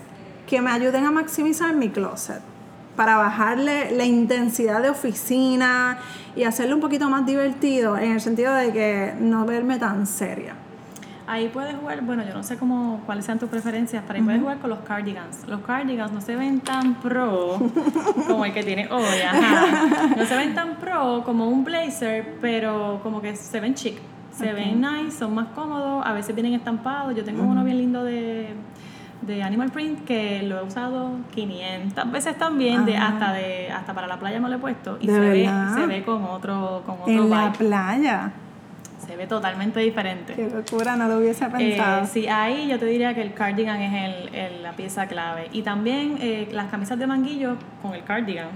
que 0.48 0.62
me 0.62 0.72
ayuden 0.72 1.06
a 1.06 1.12
maximizar 1.12 1.74
mi 1.76 1.90
closet? 1.90 2.42
Para 2.96 3.18
bajarle 3.18 3.92
la 3.92 4.06
intensidad 4.06 4.82
de 4.82 4.90
oficina 4.92 5.98
y 6.36 6.44
hacerlo 6.44 6.76
un 6.76 6.82
poquito 6.82 7.10
más 7.10 7.26
divertido 7.26 7.98
en 7.98 8.12
el 8.12 8.22
sentido 8.22 8.54
de 8.54 8.72
que 8.72 9.14
no 9.20 9.46
verme 9.46 9.80
tan 9.80 10.06
seria. 10.06 10.54
Ahí 11.34 11.50
puedes 11.50 11.76
jugar, 11.76 12.00
bueno, 12.02 12.24
yo 12.24 12.32
no 12.32 12.44
sé 12.44 12.58
cómo, 12.58 13.02
cuáles 13.08 13.26
sean 13.26 13.40
tus 13.40 13.50
preferencias, 13.50 14.04
pero 14.06 14.20
ahí 14.20 14.24
puedes 14.24 14.40
jugar 14.40 14.60
con 14.60 14.70
los 14.70 14.82
cardigans. 14.82 15.48
Los 15.48 15.62
cardigans 15.62 16.12
no 16.12 16.22
se 16.22 16.36
ven 16.36 16.60
tan 16.60 16.94
pro 17.02 17.58
como 18.28 18.46
el 18.46 18.54
que 18.54 18.62
tiene 18.62 18.88
hoy, 18.92 19.20
ajá. 19.28 20.16
No 20.16 20.26
se 20.28 20.38
ven 20.38 20.54
tan 20.54 20.76
pro 20.76 21.24
como 21.26 21.48
un 21.48 21.64
blazer, 21.64 22.38
pero 22.40 23.00
como 23.02 23.20
que 23.20 23.36
se 23.36 23.60
ven 23.60 23.74
chic. 23.74 23.98
Se 24.32 24.54
ven 24.54 24.80
nice, 24.80 25.18
son 25.18 25.34
más 25.34 25.48
cómodos, 25.56 26.06
a 26.06 26.14
veces 26.14 26.36
vienen 26.36 26.54
estampados. 26.54 27.16
Yo 27.16 27.24
tengo 27.24 27.42
uno 27.42 27.64
bien 27.64 27.80
lindo 27.80 28.04
de, 28.04 28.54
de 29.22 29.42
Animal 29.42 29.72
Print 29.72 30.06
que 30.06 30.44
lo 30.44 30.60
he 30.60 30.64
usado 30.64 31.18
500 31.34 32.12
veces 32.12 32.38
también, 32.38 32.86
de, 32.86 32.96
hasta, 32.96 33.34
de, 33.34 33.72
hasta 33.72 33.92
para 33.96 34.06
la 34.06 34.20
playa 34.20 34.40
me 34.40 34.50
lo 34.50 34.58
he 34.58 34.60
puesto 34.60 35.00
y 35.02 35.08
¿De 35.08 35.14
se 35.14 35.20
ve, 35.20 35.50
se 35.74 35.88
ve 35.88 36.04
con 36.04 36.26
otro, 36.26 36.84
con 36.86 37.02
otro 37.02 37.12
En 37.12 37.28
la 37.28 37.52
playa. 37.52 38.34
Se 39.06 39.16
ve 39.18 39.28
totalmente 39.28 39.80
diferente. 39.80 40.34
Qué 40.34 40.50
locura, 40.50 40.96
no 40.96 41.08
lo 41.08 41.18
hubiese 41.18 41.46
pensado. 41.50 42.04
Eh, 42.04 42.08
sí, 42.12 42.28
ahí 42.28 42.68
yo 42.70 42.80
te 42.80 42.86
diría 42.86 43.14
que 43.14 43.22
el 43.22 43.34
cardigan 43.34 43.82
es 43.82 43.94
el, 44.30 44.36
el- 44.36 44.64
la 44.64 44.72
pieza 44.74 45.08
clave. 45.08 45.50
Y 45.52 45.62
también 45.62 46.18
eh, 46.22 46.48
las 46.52 46.70
camisas 46.72 46.98
de 46.98 47.06
manguillo 47.08 47.58
con 47.82 47.94
el 47.94 48.04
cardigan 48.04 48.48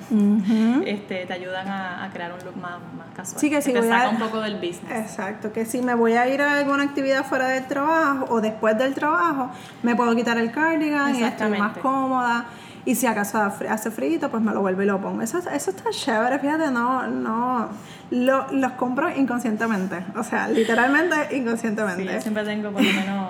este, 0.85 1.25
te 1.25 1.33
ayudan 1.33 1.67
a, 1.67 2.03
a 2.03 2.09
crear 2.09 2.31
un 2.31 2.39
look 2.45 2.55
más, 2.57 2.77
más 2.97 3.07
casual. 3.15 3.39
Sí, 3.39 3.49
que 3.49 3.61
si 3.61 3.73
te 3.73 3.79
voy 3.79 3.89
saca 3.89 4.05
a- 4.05 4.09
un 4.09 4.17
poco 4.19 4.39
del 4.41 4.55
business. 4.55 4.91
Exacto, 4.91 5.51
que 5.51 5.65
si 5.65 5.81
me 5.81 5.93
voy 5.95 6.13
a 6.13 6.27
ir 6.33 6.41
a 6.41 6.57
alguna 6.59 6.83
actividad 6.83 7.25
fuera 7.25 7.47
del 7.49 7.65
trabajo 7.67 8.25
o 8.29 8.41
después 8.41 8.77
del 8.77 8.93
trabajo, 8.93 9.51
me 9.83 9.95
puedo 9.95 10.15
quitar 10.15 10.37
el 10.37 10.51
cardigan 10.51 11.13
y 11.15 11.23
estoy 11.23 11.57
más 11.59 11.77
cómoda. 11.77 12.45
Y 12.87 12.95
si 12.95 13.05
acaso 13.05 13.37
hace 13.69 13.91
frío, 13.91 14.17
pues 14.31 14.41
me 14.41 14.53
lo 14.53 14.61
vuelvo 14.61 14.81
y 14.81 14.85
lo 14.85 14.99
pongo. 15.01 15.21
Eso, 15.21 15.39
eso 15.39 15.71
está 15.71 15.89
chévere, 15.91 16.39
fíjate, 16.39 16.71
no, 16.71 17.05
no, 17.07 17.67
lo- 18.11 18.47
los 18.51 18.71
compro 18.73 19.13
inconscientemente. 19.13 20.05
O 20.15 20.23
sea, 20.23 20.47
literalmente 20.47 21.15
Sí, 21.29 21.35
inconscientemente. 21.35 22.05
yo 22.05 22.21
siempre 22.21 22.45
tengo 22.45 22.71
por 22.71 22.81
lo 22.81 22.93
menos 22.93 23.29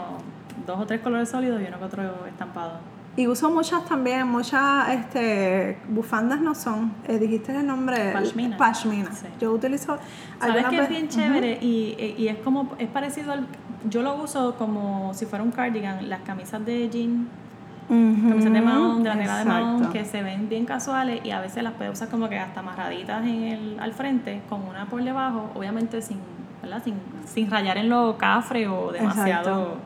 dos 0.68 0.80
o 0.80 0.86
tres 0.86 1.02
colores 1.02 1.30
sólidos 1.30 1.60
y 1.62 1.66
uno 1.66 1.80
que 1.80 1.86
otro 1.86 2.04
estampado. 2.28 2.74
Y 3.16 3.26
uso 3.26 3.50
muchas 3.50 3.84
también, 3.86 4.28
muchas 4.28 4.90
este, 4.90 5.80
bufandas 5.90 6.40
no 6.40 6.54
son. 6.54 6.94
eh, 7.08 7.18
dijiste 7.18 7.52
el 7.56 7.66
nombre. 7.66 8.12
Pashmina. 8.14 8.58
Pashmina. 8.58 9.12
Sí. 9.12 9.26
Yo 9.42 9.52
utilizo. 9.54 9.98
¿Sabes 10.40 10.66
que 10.68 10.78
es 10.84 10.90
bien 10.90 11.10
chévere? 11.10 11.58
y, 11.60 12.14
y 12.16 12.28
es 12.28 12.38
como, 12.44 12.76
es 12.78 12.90
parecido 12.90 13.32
al, 13.32 13.48
yo 13.90 14.04
lo 14.04 14.22
uso 14.22 14.56
como 14.56 15.16
si 15.16 15.26
fuera 15.26 15.44
un 15.44 15.50
cardigan, 15.52 16.08
las 16.08 16.22
camisas 16.22 16.64
de 16.64 16.90
jean 16.90 17.28
camisas 17.88 18.54
de 18.54 18.62
mahón, 18.62 19.04
de 19.04 19.14
mahón, 19.46 19.90
que 19.92 20.04
se 20.06 20.22
ven 20.22 20.50
bien 20.50 20.66
casuales 20.66 21.22
y 21.24 21.32
a 21.32 21.40
veces 21.40 21.64
las 21.64 21.74
puedes 21.74 21.94
usar 21.94 22.10
como 22.10 22.28
que 22.28 22.38
hasta 22.38 22.60
amarraditas 22.60 23.24
en 23.24 23.44
el, 23.44 23.80
al 23.80 23.94
frente, 23.94 24.42
con 24.50 24.62
una 24.64 24.86
por 24.86 25.04
debajo, 25.04 25.52
obviamente 25.56 26.02
sin, 26.02 26.20
¿verdad? 26.62 26.82
sin, 26.84 26.96
sin 27.26 27.50
rayar 27.50 27.78
en 27.78 27.90
lo 27.90 28.18
cafre 28.18 28.68
o 28.68 28.92
demasiado 28.92 29.78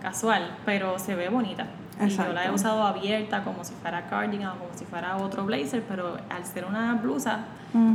casual, 0.00 0.42
pero 0.64 0.98
se 0.98 1.14
ve 1.14 1.28
bonita. 1.28 1.66
Y 2.04 2.08
yo 2.08 2.32
la 2.32 2.46
he 2.46 2.50
usado 2.50 2.82
abierta 2.82 3.44
como 3.44 3.64
si 3.64 3.72
fuera 3.74 4.06
cardigan 4.08 4.50
o 4.50 4.58
como 4.58 4.70
si 4.74 4.84
fuera 4.84 5.16
otro 5.16 5.44
blazer, 5.44 5.84
pero 5.88 6.16
al 6.28 6.44
ser 6.44 6.64
una 6.64 6.94
blusa, 6.94 7.44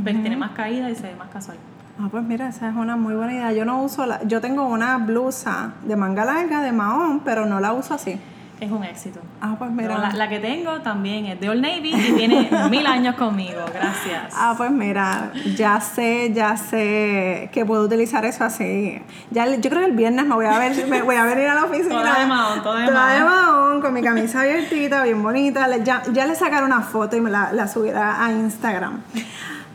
pues 0.02 0.20
tiene 0.20 0.36
más 0.36 0.52
caída 0.52 0.90
y 0.90 0.94
se 0.94 1.08
ve 1.08 1.16
más 1.16 1.28
casual. 1.28 1.58
Ah, 1.98 2.08
pues 2.10 2.24
mira, 2.24 2.48
esa 2.48 2.70
es 2.70 2.76
una 2.76 2.96
muy 2.96 3.14
buena 3.14 3.34
idea. 3.34 3.52
Yo 3.52 3.66
no 3.66 3.82
uso 3.82 4.06
la, 4.06 4.22
yo 4.24 4.40
tengo 4.40 4.64
una 4.64 4.96
blusa 4.96 5.74
de 5.84 5.96
manga 5.96 6.24
larga 6.24 6.62
de 6.62 6.72
mahón, 6.72 7.20
pero 7.26 7.44
no 7.44 7.60
la 7.60 7.74
uso 7.74 7.92
así 7.92 8.18
es 8.60 8.70
un 8.70 8.84
éxito. 8.84 9.20
Ah, 9.40 9.56
pues 9.58 9.70
mira. 9.70 10.12
la, 10.12 10.28
que 10.28 10.38
tengo 10.38 10.80
también 10.80 11.26
es 11.26 11.40
de 11.40 11.48
Old 11.48 11.62
Navy 11.62 11.94
y 11.94 12.12
tiene 12.12 12.50
mil 12.70 12.86
años 12.86 13.14
conmigo. 13.16 13.60
Gracias. 13.72 14.34
Ah, 14.36 14.54
pues 14.56 14.70
mira, 14.70 15.32
ya 15.56 15.80
sé, 15.80 16.30
ya 16.34 16.56
sé 16.56 17.48
que 17.52 17.64
puedo 17.64 17.84
utilizar 17.84 18.24
eso 18.24 18.44
así. 18.44 19.00
Ya, 19.30 19.46
yo 19.56 19.70
creo 19.70 19.80
que 19.80 19.90
el 19.90 19.96
viernes 19.96 20.26
me 20.26 20.34
voy 20.34 20.46
a 20.46 20.58
ver, 20.58 20.86
me 20.86 21.02
voy 21.02 21.16
a 21.16 21.24
venir 21.24 21.48
a 21.48 21.54
la 21.54 21.64
oficina. 21.64 22.00
Toda 22.00 22.18
de 22.20 22.26
mahón, 22.26 22.62
toda 22.62 22.80
de 22.80 22.86
toda 22.86 23.14
de 23.14 23.20
mahón, 23.20 23.80
con 23.80 23.94
mi 23.94 24.02
camisa 24.02 24.42
abiertita, 24.42 25.02
bien 25.04 25.22
bonita. 25.22 25.66
Ya, 25.78 26.02
ya 26.12 26.26
le 26.26 26.34
sacaré 26.34 26.64
una 26.64 26.82
foto 26.82 27.16
y 27.16 27.20
me 27.20 27.30
la, 27.30 27.52
la 27.52 27.66
subirá 27.66 28.24
a 28.24 28.30
Instagram. 28.30 29.00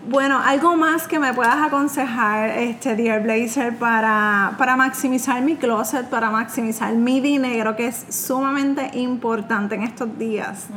Bueno, 0.07 0.39
algo 0.39 0.75
más 0.75 1.07
que 1.07 1.17
me 1.17 1.33
puedas 1.33 1.55
aconsejar, 1.55 2.49
este 2.49 2.95
Dear 2.95 3.23
Blazer, 3.23 3.75
para, 3.75 4.53
para 4.57 4.75
maximizar 4.75 5.41
mi 5.41 5.55
closet, 5.55 6.07
para 6.09 6.29
maximizar 6.29 6.93
mi 6.93 7.21
dinero, 7.21 7.75
que 7.75 7.87
es 7.87 8.05
sumamente 8.09 8.91
importante 8.93 9.73
en 9.73 9.81
estos 9.81 10.15
días. 10.19 10.67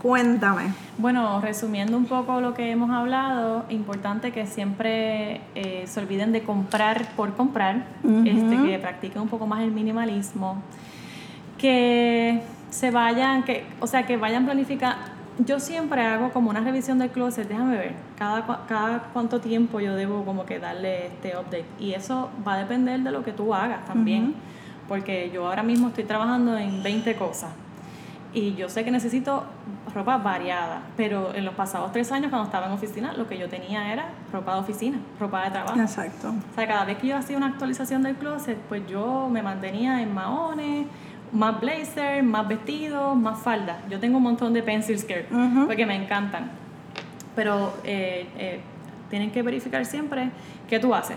Cuéntame. 0.00 0.72
Bueno, 0.98 1.40
resumiendo 1.40 1.96
un 1.96 2.06
poco 2.06 2.40
lo 2.40 2.54
que 2.54 2.70
hemos 2.70 2.90
hablado, 2.90 3.64
importante 3.68 4.30
que 4.30 4.46
siempre 4.46 5.40
eh, 5.56 5.84
se 5.86 6.00
olviden 6.00 6.30
de 6.30 6.42
comprar 6.42 7.08
por 7.16 7.34
comprar, 7.34 7.86
este, 8.24 8.62
que 8.64 8.78
practiquen 8.80 9.22
un 9.22 9.28
poco 9.28 9.46
más 9.46 9.62
el 9.62 9.72
minimalismo, 9.72 10.62
que 11.58 12.42
se 12.70 12.90
vayan, 12.92 13.42
que, 13.42 13.66
o 13.80 13.88
sea, 13.88 14.06
que 14.06 14.16
vayan 14.16 14.44
planificando 14.44 15.11
yo 15.38 15.60
siempre 15.60 16.02
hago 16.02 16.30
como 16.30 16.50
una 16.50 16.60
revisión 16.60 16.98
del 16.98 17.10
closet, 17.10 17.48
déjame 17.48 17.76
ver, 17.76 17.94
cada, 18.18 18.66
cada 18.66 18.98
cuánto 19.12 19.40
tiempo 19.40 19.80
yo 19.80 19.94
debo 19.94 20.24
como 20.24 20.44
que 20.44 20.58
darle 20.58 21.06
este 21.06 21.36
update. 21.36 21.66
Y 21.78 21.92
eso 21.92 22.30
va 22.46 22.54
a 22.54 22.58
depender 22.58 23.00
de 23.00 23.10
lo 23.10 23.24
que 23.24 23.32
tú 23.32 23.54
hagas 23.54 23.84
también, 23.86 24.34
porque 24.88 25.30
yo 25.32 25.46
ahora 25.46 25.62
mismo 25.62 25.88
estoy 25.88 26.04
trabajando 26.04 26.56
en 26.56 26.82
20 26.82 27.16
cosas. 27.16 27.50
Y 28.34 28.54
yo 28.54 28.70
sé 28.70 28.82
que 28.82 28.90
necesito 28.90 29.44
ropa 29.94 30.16
variada, 30.16 30.82
pero 30.96 31.34
en 31.34 31.44
los 31.44 31.54
pasados 31.54 31.92
tres 31.92 32.10
años 32.12 32.30
cuando 32.30 32.46
estaba 32.46 32.66
en 32.66 32.72
oficina, 32.72 33.12
lo 33.12 33.28
que 33.28 33.36
yo 33.36 33.48
tenía 33.48 33.92
era 33.92 34.06
ropa 34.32 34.54
de 34.54 34.60
oficina, 34.60 34.98
ropa 35.20 35.44
de 35.44 35.50
trabajo. 35.50 35.78
Exacto. 35.78 36.28
O 36.30 36.54
sea, 36.54 36.66
cada 36.66 36.84
vez 36.86 36.98
que 36.98 37.08
yo 37.08 37.16
hacía 37.16 37.36
una 37.36 37.48
actualización 37.48 38.02
del 38.02 38.16
closet, 38.16 38.56
pues 38.68 38.86
yo 38.88 39.28
me 39.30 39.42
mantenía 39.42 40.00
en 40.00 40.14
maones, 40.14 40.86
más 41.32 41.60
blazer, 41.60 42.22
más 42.22 42.46
vestido, 42.46 43.14
más 43.14 43.40
falda. 43.40 43.78
Yo 43.90 43.98
tengo 43.98 44.18
un 44.18 44.22
montón 44.22 44.52
de 44.52 44.62
pencil 44.62 44.98
skirt 44.98 45.26
porque 45.66 45.86
me 45.86 45.96
encantan. 45.96 46.50
Pero 47.34 47.74
eh, 47.84 48.26
eh, 48.38 48.60
tienen 49.08 49.30
que 49.30 49.42
verificar 49.42 49.84
siempre 49.86 50.30
qué 50.68 50.78
tú 50.78 50.94
haces. 50.94 51.16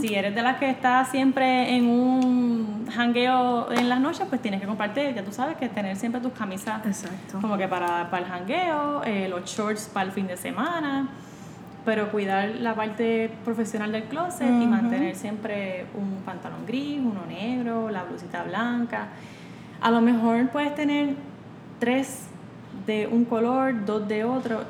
Si 0.00 0.14
eres 0.14 0.34
de 0.34 0.42
las 0.42 0.58
que 0.58 0.68
está 0.68 1.04
siempre 1.04 1.76
en 1.76 1.86
un 1.88 2.86
hangueo 2.94 3.72
en 3.72 3.88
las 3.88 4.00
noches, 4.00 4.26
pues 4.28 4.40
tienes 4.42 4.60
que 4.60 4.66
compartir, 4.66 5.14
ya 5.14 5.24
tú 5.24 5.32
sabes 5.32 5.56
que 5.56 5.68
tener 5.68 5.96
siempre 5.96 6.20
tus 6.20 6.32
camisas 6.32 6.84
Exacto. 6.84 7.40
como 7.40 7.56
que 7.56 7.66
para, 7.68 8.10
para 8.10 8.26
el 8.26 8.32
hangueo, 8.32 9.02
eh, 9.04 9.28
los 9.28 9.44
shorts 9.44 9.90
para 9.92 10.06
el 10.06 10.12
fin 10.12 10.26
de 10.26 10.36
semana 10.36 11.08
pero 11.84 12.10
cuidar 12.12 12.48
la 12.60 12.76
parte 12.76 13.28
profesional 13.44 13.90
del 13.90 14.04
closet 14.04 14.46
y 14.46 14.66
mantener 14.66 15.16
siempre 15.16 15.86
un 15.94 16.22
pantalón 16.24 16.64
gris, 16.64 17.00
uno 17.00 17.26
negro, 17.26 17.90
la 17.90 18.04
blusita 18.04 18.44
blanca 18.44 19.08
a 19.82 19.90
lo 19.90 20.00
mejor 20.00 20.48
puedes 20.50 20.74
tener 20.74 21.14
tres 21.78 22.26
de 22.86 23.06
un 23.06 23.24
color, 23.24 23.84
dos 23.84 24.06
de 24.08 24.24
otro. 24.24 24.60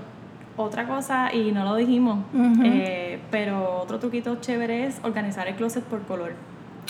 Otra 0.55 0.87
cosa, 0.87 1.33
y 1.33 1.51
no 1.51 1.65
lo 1.65 1.77
dijimos, 1.77 2.19
eh, 2.63 3.19
pero 3.31 3.81
otro 3.81 3.99
truquito 3.99 4.37
chévere 4.37 4.87
es 4.87 5.01
organizar 5.03 5.49
el 5.49 5.55
closet 5.55 5.83
por 5.83 6.03
color. 6.03 6.35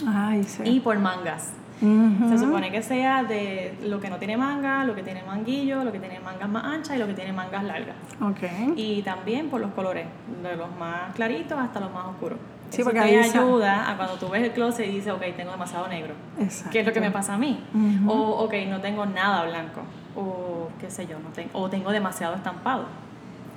Ay, 0.04 0.42
sí. 0.42 0.62
Y 0.64 0.80
por 0.80 0.98
mangas. 0.98 1.52
Se 1.78 2.38
supone 2.38 2.70
que 2.70 2.80
sea 2.82 3.24
de 3.24 3.76
lo 3.84 4.00
que 4.00 4.08
no 4.08 4.18
tiene 4.18 4.36
manga, 4.36 4.84
lo 4.84 4.94
que 4.94 5.02
tiene 5.02 5.22
manguillo, 5.24 5.82
lo 5.82 5.90
que 5.90 5.98
tiene 5.98 6.20
mangas 6.20 6.48
más 6.48 6.64
anchas 6.64 6.96
y 6.96 6.98
lo 7.00 7.08
que 7.08 7.14
tiene 7.14 7.32
mangas 7.32 7.64
largas. 7.64 7.96
Okay. 8.20 8.72
Y 8.76 9.02
también 9.02 9.48
por 9.48 9.60
los 9.60 9.72
colores, 9.72 10.06
de 10.42 10.56
los 10.56 10.68
más 10.76 11.12
claritos 11.14 11.58
hasta 11.58 11.80
los 11.80 11.92
más 11.92 12.06
oscuros. 12.06 12.38
Sí, 12.72 12.82
porque 12.82 13.00
te 13.00 13.18
ayuda 13.20 13.90
a 13.90 13.96
cuando 13.96 14.14
tú 14.14 14.28
ves 14.28 14.42
el 14.42 14.52
closet 14.52 14.86
y 14.86 14.92
dices, 14.92 15.12
ok, 15.12 15.22
tengo 15.36 15.50
demasiado 15.52 15.88
negro. 15.88 16.14
Exacto. 16.38 16.70
¿Qué 16.72 16.80
es 16.80 16.86
lo 16.86 16.92
que 16.92 17.00
me 17.00 17.10
pasa 17.10 17.34
a 17.34 17.38
mí? 17.38 17.62
O, 18.06 18.14
ok, 18.44 18.54
no 18.68 18.80
tengo 18.80 19.04
nada 19.06 19.44
blanco. 19.44 19.82
O 20.16 20.68
qué 20.80 20.90
sé 20.90 21.06
yo, 21.06 21.18
no 21.18 21.28
tengo, 21.30 21.50
o 21.52 21.68
tengo 21.68 21.90
demasiado 21.90 22.34
estampado. 22.34 22.84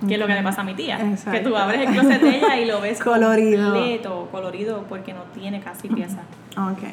¿Qué 0.06 0.16
es 0.16 0.20
lo 0.20 0.28
que 0.28 0.34
le 0.34 0.44
pasa 0.44 0.62
a 0.62 0.64
mi 0.66 0.74
tía? 0.74 1.00
Que 1.32 1.40
tú 1.40 1.56
abres 1.56 1.88
el 1.88 1.94
closet 1.94 2.22
de 2.22 2.38
ella 2.38 2.58
y 2.58 2.66
lo 2.66 2.82
ves 2.82 3.00
colorido. 3.04 3.72
completo, 3.74 4.28
colorido, 4.32 4.84
porque 4.90 5.14
no 5.14 5.22
tiene 5.34 5.62
casi 5.62 5.88
pieza. 5.88 6.20
Ok. 6.58 6.84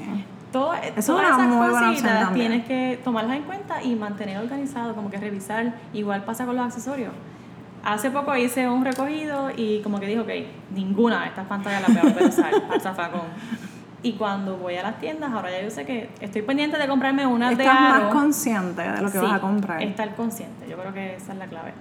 Todo, 0.53 0.75
Eso 0.75 1.15
todas 1.15 1.31
esas 1.39 1.71
cositas 1.71 2.35
tienes 2.35 2.65
que 2.67 3.01
tomarlas 3.03 3.39
en 3.39 3.43
cuenta 3.45 3.83
y 3.83 3.95
mantener 3.97 4.39
organizado, 4.39 4.95
como 4.95 5.11
que 5.11 5.17
revisar. 5.17 5.75
Igual 5.93 6.23
pasa 6.25 6.45
con 6.47 6.55
los 6.57 6.65
accesorios 6.67 7.13
hace 7.85 8.11
poco 8.11 8.37
hice 8.37 8.69
un 8.69 8.85
recogido 8.85 9.51
y 9.57 9.81
como 9.83 10.01
que 10.01 10.07
dijo, 10.07 10.23
ok, 10.23 10.31
ninguna 10.75 11.23
de 11.23 11.29
estas 11.29 11.47
pantallas 11.47 11.83
las 11.89 12.15
voy 12.15 12.23
a 12.23 12.27
usar 12.27 12.53
al 12.71 12.81
zafacón. 12.81 13.23
Y 14.05 14.15
cuando 14.15 14.57
voy 14.57 14.75
a 14.75 14.83
las 14.83 14.99
tiendas, 14.99 15.31
ahora 15.31 15.49
ya 15.53 15.63
yo 15.63 15.71
sé 15.71 15.87
que 15.87 16.11
estoy 16.21 16.43
pendiente 16.43 16.77
de 16.77 16.89
comprarme 16.89 17.25
una 17.25 17.53
Estás 17.53 17.65
de 17.67 17.71
aro. 17.71 18.05
más 18.07 18.13
consciente 18.13 18.83
de 18.83 19.01
lo 19.01 19.13
que 19.13 19.19
vas 19.19 19.33
a 19.35 19.41
comprar. 19.41 19.81
estar 19.81 20.15
consciente. 20.17 20.69
Yo 20.69 20.77
creo 20.77 20.93
que 20.93 21.15
esa 21.15 21.33
es 21.35 21.39
la 21.39 21.47
clave. 21.47 21.73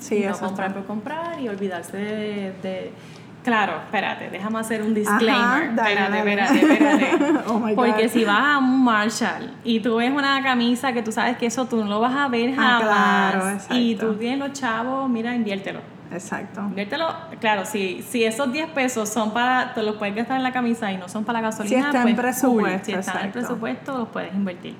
Sí, 0.00 0.22
no 0.28 0.38
comprar 0.38 0.74
por 0.74 0.84
comprar 0.84 1.40
y 1.40 1.48
olvidarse 1.48 1.96
de 1.96 2.92
Claro, 3.42 3.76
espérate, 3.76 4.28
déjame 4.30 4.58
hacer 4.58 4.82
un 4.82 4.92
disclaimer. 4.92 5.70
espérate, 5.70 6.18
espérate, 6.18 6.58
espérate, 6.58 7.38
oh 7.46 7.62
Porque 7.74 8.08
si 8.08 8.24
vas 8.24 8.56
a 8.56 8.58
un 8.58 8.84
Marshall 8.84 9.50
y 9.64 9.80
tú 9.80 9.96
ves 9.96 10.12
una 10.12 10.42
camisa 10.42 10.92
que 10.92 11.02
tú 11.02 11.10
sabes 11.10 11.38
que 11.38 11.46
eso 11.46 11.66
tú 11.66 11.76
no 11.76 11.84
lo 11.86 12.00
vas 12.00 12.14
a 12.14 12.28
ver 12.28 12.54
ah, 12.58 12.80
jamás. 12.82 13.66
y 13.70 13.94
tú 13.96 14.14
tienes 14.14 14.38
los 14.38 14.52
chavos, 14.52 15.08
mira, 15.08 15.34
inviértelo. 15.34 15.80
Exacto. 16.12 16.60
Inviértelo, 16.60 17.06
claro, 17.40 17.64
si, 17.64 18.02
si 18.02 18.24
esos 18.24 18.52
10 18.52 18.70
pesos 18.70 19.08
son 19.08 19.32
para, 19.32 19.72
te 19.74 19.82
los 19.82 19.96
puedes 19.96 20.14
gastar 20.14 20.36
en 20.36 20.42
la 20.42 20.52
camisa 20.52 20.92
y 20.92 20.96
no 20.96 21.08
son 21.08 21.24
para 21.24 21.40
la 21.40 21.48
gasolina, 21.48 21.76
si 21.76 21.86
está 21.86 22.02
pues 22.02 22.10
en 22.10 22.16
presupuesto, 22.16 22.84
si 22.84 22.92
está 22.92 23.20
en 23.20 23.26
el 23.26 23.32
presupuesto, 23.32 23.98
los 23.98 24.08
puedes 24.08 24.34
invertir. 24.34 24.74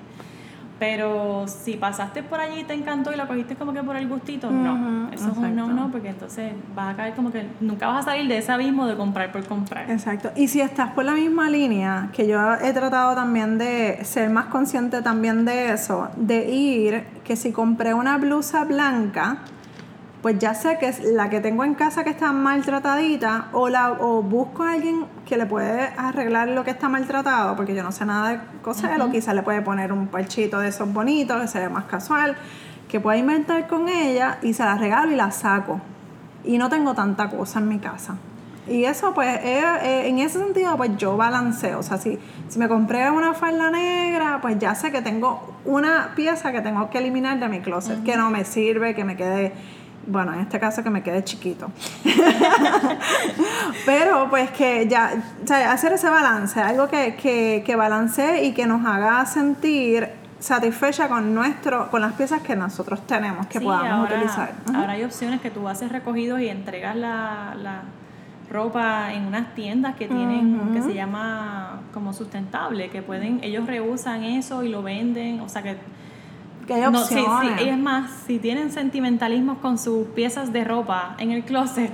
Pero 0.80 1.44
si 1.46 1.74
pasaste 1.74 2.22
por 2.22 2.40
allí 2.40 2.60
y 2.60 2.64
te 2.64 2.72
encantó 2.72 3.12
y 3.12 3.16
lo 3.16 3.28
cogiste 3.28 3.54
como 3.54 3.74
que 3.74 3.82
por 3.82 3.96
el 3.96 4.08
gustito, 4.08 4.50
no. 4.50 5.10
Eso 5.12 5.30
es 5.30 5.36
un 5.36 5.54
no, 5.54 5.68
no, 5.68 5.90
porque 5.92 6.08
entonces 6.08 6.54
vas 6.74 6.94
a 6.94 6.96
caer 6.96 7.14
como 7.14 7.30
que 7.30 7.46
nunca 7.60 7.86
vas 7.86 8.06
a 8.06 8.10
salir 8.10 8.26
de 8.26 8.38
ese 8.38 8.50
abismo 8.50 8.86
de 8.86 8.96
comprar 8.96 9.30
por 9.30 9.44
comprar. 9.44 9.90
Exacto. 9.90 10.30
Y 10.36 10.48
si 10.48 10.62
estás 10.62 10.92
por 10.92 11.04
la 11.04 11.12
misma 11.12 11.50
línea, 11.50 12.08
que 12.14 12.26
yo 12.26 12.54
he 12.54 12.72
tratado 12.72 13.14
también 13.14 13.58
de 13.58 14.02
ser 14.04 14.30
más 14.30 14.46
consciente 14.46 15.02
también 15.02 15.44
de 15.44 15.74
eso, 15.74 16.08
de 16.16 16.50
ir, 16.50 17.04
que 17.24 17.36
si 17.36 17.52
compré 17.52 17.92
una 17.92 18.16
blusa 18.16 18.64
blanca, 18.64 19.42
pues 20.22 20.38
ya 20.38 20.54
sé 20.54 20.78
que 20.78 20.88
es 20.88 21.02
la 21.02 21.30
que 21.30 21.40
tengo 21.40 21.64
en 21.64 21.74
casa 21.74 22.04
que 22.04 22.10
está 22.10 22.32
maltratadita 22.32 23.48
o, 23.52 23.68
la, 23.68 23.92
o 23.92 24.22
busco 24.22 24.64
a 24.64 24.72
alguien 24.72 25.06
que 25.24 25.38
le 25.38 25.46
puede 25.46 25.80
arreglar 25.96 26.48
lo 26.48 26.62
que 26.62 26.70
está 26.70 26.88
maltratado, 26.88 27.56
porque 27.56 27.74
yo 27.74 27.82
no 27.82 27.90
sé 27.90 28.04
nada 28.04 28.30
de 28.30 28.40
coserlo, 28.62 29.06
uh 29.06 29.10
quizás 29.10 29.34
le 29.34 29.42
puede 29.42 29.62
poner 29.62 29.92
un 29.92 30.08
parchito 30.08 30.58
de 30.58 30.68
esos 30.68 30.92
bonitos, 30.92 31.40
que 31.40 31.48
se 31.48 31.58
ve 31.58 31.68
más 31.68 31.84
casual, 31.84 32.36
que 32.88 33.00
pueda 33.00 33.16
inventar 33.16 33.66
con 33.66 33.88
ella 33.88 34.38
y 34.42 34.52
se 34.52 34.62
la 34.62 34.76
regalo 34.76 35.10
y 35.10 35.16
la 35.16 35.30
saco. 35.30 35.80
Y 36.44 36.58
no 36.58 36.68
tengo 36.68 36.94
tanta 36.94 37.28
cosa 37.28 37.58
en 37.58 37.68
mi 37.68 37.78
casa. 37.78 38.16
Y 38.68 38.84
eso, 38.84 39.14
pues, 39.14 39.40
en 39.42 40.18
ese 40.18 40.38
sentido, 40.38 40.76
pues 40.76 40.96
yo 40.96 41.16
balanceo. 41.16 41.80
O 41.80 41.82
sea, 41.82 41.98
si, 41.98 42.18
si 42.48 42.58
me 42.58 42.68
compré 42.68 43.10
una 43.10 43.34
falda 43.34 43.70
negra, 43.70 44.38
pues 44.40 44.58
ya 44.58 44.74
sé 44.74 44.92
que 44.92 45.02
tengo 45.02 45.56
una 45.64 46.12
pieza 46.14 46.52
que 46.52 46.60
tengo 46.60 46.88
que 46.88 46.98
eliminar 46.98 47.40
de 47.40 47.48
mi 47.48 47.60
closet, 47.60 48.02
que 48.04 48.16
no 48.16 48.30
me 48.30 48.44
sirve, 48.44 48.94
que 48.94 49.04
me 49.04 49.16
quede 49.16 49.52
bueno, 50.06 50.32
en 50.34 50.40
este 50.40 50.58
caso 50.58 50.82
que 50.82 50.90
me 50.90 51.02
quede 51.02 51.24
chiquito. 51.24 51.70
Pero 53.86 54.28
pues 54.30 54.50
que 54.50 54.88
ya, 54.88 55.12
o 55.42 55.46
sea, 55.46 55.72
hacer 55.72 55.92
ese 55.92 56.08
balance, 56.08 56.60
algo 56.60 56.88
que, 56.88 57.16
que, 57.16 57.62
que 57.64 57.76
balancee 57.76 58.44
y 58.44 58.52
que 58.52 58.66
nos 58.66 58.84
haga 58.86 59.24
sentir 59.26 60.08
satisfecha 60.40 61.06
con 61.08 61.34
nuestro 61.34 61.90
con 61.90 62.00
las 62.00 62.14
piezas 62.14 62.40
que 62.40 62.56
nosotros 62.56 63.06
tenemos 63.06 63.46
que 63.46 63.60
podamos 63.60 64.10
utilizar. 64.10 64.54
Ahora 64.74 64.92
hay 64.92 65.04
opciones 65.04 65.40
que 65.40 65.50
tú 65.50 65.68
haces 65.68 65.92
recogidos 65.92 66.40
y 66.40 66.48
entregas 66.48 66.96
la, 66.96 67.54
la 67.58 67.82
ropa 68.50 69.12
en 69.12 69.26
unas 69.26 69.54
tiendas 69.54 69.96
que 69.96 70.08
tienen 70.08 70.72
que 70.72 70.82
se 70.82 70.94
llama 70.94 71.82
como 71.92 72.12
sustentable, 72.12 72.88
que 72.88 73.02
pueden 73.02 73.40
ellos 73.42 73.66
reusan 73.66 74.24
eso 74.24 74.64
y 74.64 74.70
lo 74.70 74.82
venden, 74.82 75.40
o 75.40 75.48
sea 75.48 75.62
que 75.62 75.76
que 76.70 76.74
hay 76.84 76.90
No, 76.90 77.04
sí, 77.04 77.14
opciones. 77.18 77.58
sí, 77.60 77.64
y 77.66 77.68
es 77.68 77.78
más, 77.78 78.10
si 78.26 78.38
tienen 78.38 78.70
sentimentalismos 78.70 79.58
con 79.58 79.76
sus 79.78 80.06
piezas 80.08 80.52
de 80.52 80.62
ropa 80.64 81.14
en 81.18 81.32
el 81.32 81.42
closet, 81.44 81.90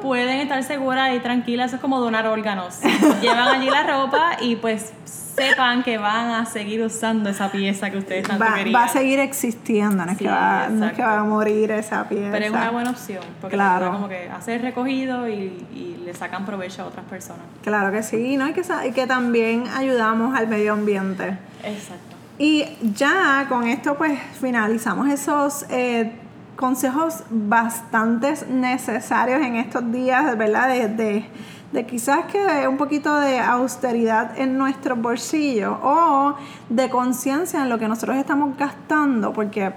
pueden 0.00 0.40
estar 0.40 0.62
seguras 0.64 1.14
y 1.14 1.20
tranquilas, 1.20 1.66
eso 1.68 1.76
es 1.76 1.82
como 1.82 2.00
donar 2.00 2.26
órganos. 2.26 2.80
Llevan 3.20 3.48
allí 3.48 3.68
la 3.68 3.82
ropa 3.82 4.36
y 4.40 4.56
pues 4.56 4.92
sepan 5.04 5.82
que 5.82 5.96
van 5.98 6.30
a 6.30 6.44
seguir 6.46 6.82
usando 6.82 7.30
esa 7.30 7.50
pieza 7.50 7.90
que 7.90 7.96
ustedes 7.98 8.26
tanto 8.28 8.44
Va, 8.44 8.54
querían. 8.54 8.74
va 8.80 8.84
a 8.84 8.88
seguir 8.88 9.18
existiendo, 9.18 10.04
no 10.04 10.12
es, 10.12 10.18
que 10.18 10.28
va, 10.28 10.68
no 10.70 10.86
es 10.86 10.92
que 10.92 11.02
va 11.02 11.20
a 11.20 11.24
morir 11.24 11.70
esa 11.70 12.06
pieza. 12.08 12.28
Pero 12.32 12.44
es 12.44 12.50
una 12.50 12.70
buena 12.70 12.90
opción, 12.90 13.22
porque 13.40 13.56
Claro. 13.56 13.92
como 13.92 14.08
que 14.08 14.28
hacer 14.28 14.60
recogido 14.62 15.26
y, 15.28 15.64
y 15.74 16.02
le 16.04 16.12
sacan 16.14 16.44
provecho 16.44 16.82
a 16.82 16.86
otras 16.86 17.06
personas. 17.06 17.42
Claro 17.62 17.90
que 17.92 18.02
sí, 18.02 18.36
¿no? 18.36 18.48
Y 18.48 18.52
que, 18.52 18.62
y 18.88 18.92
que 18.92 19.06
también 19.06 19.64
ayudamos 19.74 20.36
al 20.36 20.48
medio 20.48 20.74
ambiente. 20.74 21.38
Exacto. 21.64 22.11
Y 22.38 22.64
ya 22.94 23.46
con 23.48 23.66
esto 23.66 23.94
pues 23.96 24.18
finalizamos 24.40 25.08
esos 25.08 25.66
eh, 25.70 26.12
consejos 26.56 27.24
bastante 27.30 28.34
necesarios 28.48 29.40
en 29.42 29.56
estos 29.56 29.90
días, 29.92 30.36
¿verdad? 30.36 30.68
De, 30.68 31.26
de, 31.72 31.86
quizás 31.86 32.26
que 32.26 32.68
un 32.68 32.76
poquito 32.76 33.14
de 33.16 33.38
austeridad 33.38 34.38
en 34.38 34.58
nuestros 34.58 35.00
bolsillos 35.00 35.76
o 35.82 36.34
de 36.68 36.88
conciencia 36.90 37.62
en 37.62 37.68
lo 37.68 37.78
que 37.78 37.88
nosotros 37.88 38.16
estamos 38.16 38.56
gastando, 38.56 39.32
porque 39.32 39.72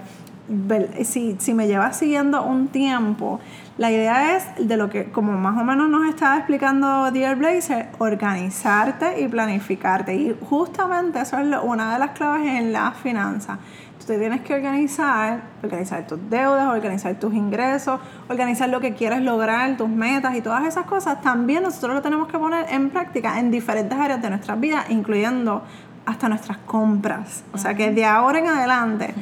si, 1.04 1.36
si 1.38 1.54
me 1.54 1.66
llevas 1.66 1.96
siguiendo 1.96 2.42
un 2.42 2.68
tiempo, 2.68 3.40
la 3.78 3.90
idea 3.90 4.36
es 4.36 4.44
de 4.68 4.76
lo 4.78 4.88
que, 4.88 5.10
como 5.10 5.32
más 5.32 5.60
o 5.60 5.64
menos 5.64 5.88
nos 5.90 6.08
estaba 6.08 6.36
explicando 6.38 7.10
Dear 7.10 7.36
Blazer, 7.36 7.88
organizarte 7.98 9.20
y 9.20 9.28
planificarte. 9.28 10.14
Y 10.14 10.36
justamente 10.48 11.20
eso 11.20 11.38
es 11.38 11.46
lo- 11.46 11.62
una 11.62 11.92
de 11.92 11.98
las 11.98 12.10
claves 12.12 12.46
en 12.46 12.72
la 12.72 12.92
finanza. 12.92 13.58
Tú 14.00 14.06
te 14.06 14.18
tienes 14.18 14.40
que 14.42 14.54
organizar, 14.54 15.40
organizar 15.62 16.06
tus 16.06 16.18
deudas, 16.30 16.68
organizar 16.68 17.14
tus 17.16 17.34
ingresos, 17.34 18.00
organizar 18.28 18.68
lo 18.68 18.80
que 18.80 18.94
quieres 18.94 19.20
lograr, 19.22 19.76
tus 19.76 19.88
metas 19.88 20.34
y 20.36 20.40
todas 20.40 20.64
esas 20.64 20.84
cosas. 20.86 21.20
También 21.20 21.62
nosotros 21.62 21.94
lo 21.94 22.02
tenemos 22.02 22.28
que 22.28 22.38
poner 22.38 22.66
en 22.70 22.90
práctica 22.90 23.38
en 23.38 23.50
diferentes 23.50 23.98
áreas 23.98 24.22
de 24.22 24.30
nuestras 24.30 24.58
vidas, 24.60 24.86
incluyendo 24.90 25.62
hasta 26.06 26.28
nuestras 26.28 26.58
compras. 26.58 27.42
O 27.52 27.58
sea 27.58 27.74
que 27.74 27.90
de 27.90 28.04
ahora 28.04 28.38
en 28.38 28.46
adelante, 28.46 29.12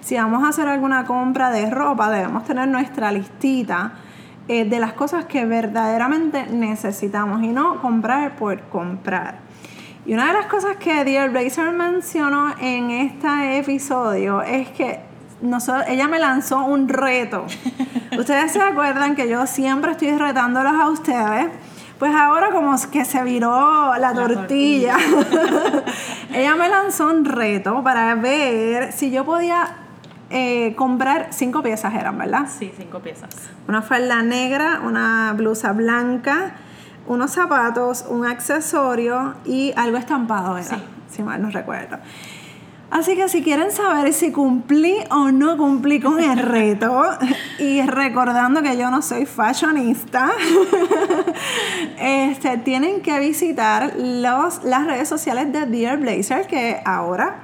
si 0.00 0.16
vamos 0.16 0.44
a 0.44 0.48
hacer 0.48 0.68
alguna 0.68 1.04
compra 1.04 1.50
de 1.50 1.70
ropa, 1.70 2.10
debemos 2.10 2.44
tener 2.44 2.68
nuestra 2.68 3.12
listita 3.12 3.92
eh, 4.48 4.64
de 4.64 4.80
las 4.80 4.94
cosas 4.94 5.26
que 5.26 5.44
verdaderamente 5.44 6.46
necesitamos 6.46 7.42
y 7.42 7.48
no 7.48 7.80
comprar 7.80 8.36
por 8.36 8.60
comprar. 8.62 9.38
Y 10.06 10.14
una 10.14 10.26
de 10.26 10.32
las 10.32 10.46
cosas 10.46 10.76
que 10.76 11.04
Dear 11.04 11.30
Blazer 11.30 11.70
mencionó 11.72 12.54
en 12.58 12.90
este 12.90 13.58
episodio 13.58 14.42
es 14.42 14.68
que 14.70 15.00
nosotros, 15.42 15.84
ella 15.88 16.08
me 16.08 16.18
lanzó 16.18 16.64
un 16.64 16.88
reto. 16.88 17.46
Ustedes 18.18 18.52
se 18.52 18.60
acuerdan 18.60 19.14
que 19.14 19.28
yo 19.28 19.46
siempre 19.46 19.92
estoy 19.92 20.16
retándolos 20.16 20.72
a 20.72 20.88
ustedes. 20.88 21.48
Pues 21.98 22.14
ahora 22.14 22.50
como 22.50 22.74
que 22.90 23.04
se 23.04 23.22
viró 23.22 23.94
la, 23.98 24.14
tortilla. 24.14 24.96
ella 26.34 26.56
me 26.56 26.68
lanzó 26.70 27.06
un 27.06 27.26
reto 27.26 27.82
para 27.84 28.14
ver 28.14 28.92
si 28.92 29.10
yo 29.10 29.26
podía 29.26 29.79
eh, 30.30 30.74
comprar 30.76 31.28
cinco 31.30 31.62
piezas, 31.62 31.92
eran, 31.94 32.16
¿verdad? 32.18 32.46
Sí, 32.48 32.72
cinco 32.76 33.00
piezas. 33.00 33.30
una 33.68 33.82
falda 33.82 34.22
negra, 34.22 34.80
una 34.84 35.32
blusa 35.36 35.72
blanca, 35.72 36.52
unos 37.06 37.32
zapatos, 37.32 38.04
un 38.08 38.24
accesorio 38.26 39.34
y 39.44 39.72
algo 39.76 39.96
estampado, 39.96 40.56
era, 40.58 40.68
Sí. 40.68 40.82
si 41.10 41.22
mal 41.22 41.42
no 41.42 41.50
recuerdo. 41.50 41.98
Así 42.92 43.14
que 43.14 43.28
si 43.28 43.42
quieren 43.44 43.70
saber 43.70 44.12
si 44.12 44.32
cumplí 44.32 44.96
o 45.12 45.30
no 45.30 45.56
cumplí 45.56 46.00
con 46.00 46.18
el 46.20 46.38
reto, 46.56 47.04
y 47.60 47.82
recordando 47.82 48.62
que 48.62 48.76
yo 48.76 48.90
no 48.90 49.00
soy 49.02 49.26
fashionista, 49.26 50.30
este, 52.00 52.58
tienen 52.58 53.00
que 53.02 53.18
visitar 53.20 53.94
los, 53.96 54.64
las 54.64 54.86
redes 54.86 55.08
sociales 55.08 55.52
de 55.52 55.66
Dear 55.66 55.98
Blazer, 55.98 56.46
que 56.46 56.80
ahora, 56.84 57.36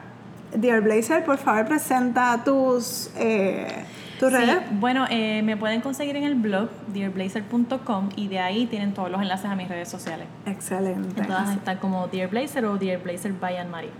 Dear 0.56 0.80
Blazer, 0.80 1.24
por 1.24 1.38
favor, 1.38 1.66
presenta 1.66 2.42
tus, 2.44 3.10
eh, 3.16 3.84
tus 4.18 4.30
Sí, 4.30 4.36
redes. 4.36 4.58
bueno, 4.72 5.04
eh, 5.10 5.42
me 5.42 5.56
pueden 5.56 5.80
conseguir 5.80 6.16
en 6.16 6.24
el 6.24 6.34
blog 6.34 6.68
dearblazer.com 6.88 8.08
y 8.16 8.28
de 8.28 8.38
ahí 8.38 8.66
tienen 8.66 8.94
todos 8.94 9.10
los 9.10 9.20
enlaces 9.20 9.46
a 9.50 9.54
mis 9.56 9.68
redes 9.68 9.88
sociales. 9.88 10.26
Excelente. 10.46 11.22
Todas 11.22 11.50
están 11.54 11.78
como 11.78 12.06
Dear 12.08 12.28
Blazer 12.30 12.64
o 12.64 12.76
Dear 12.78 13.02
Blazer 13.02 13.32
by 13.32 13.56
Anne 13.58 13.70
Marie. 13.70 13.90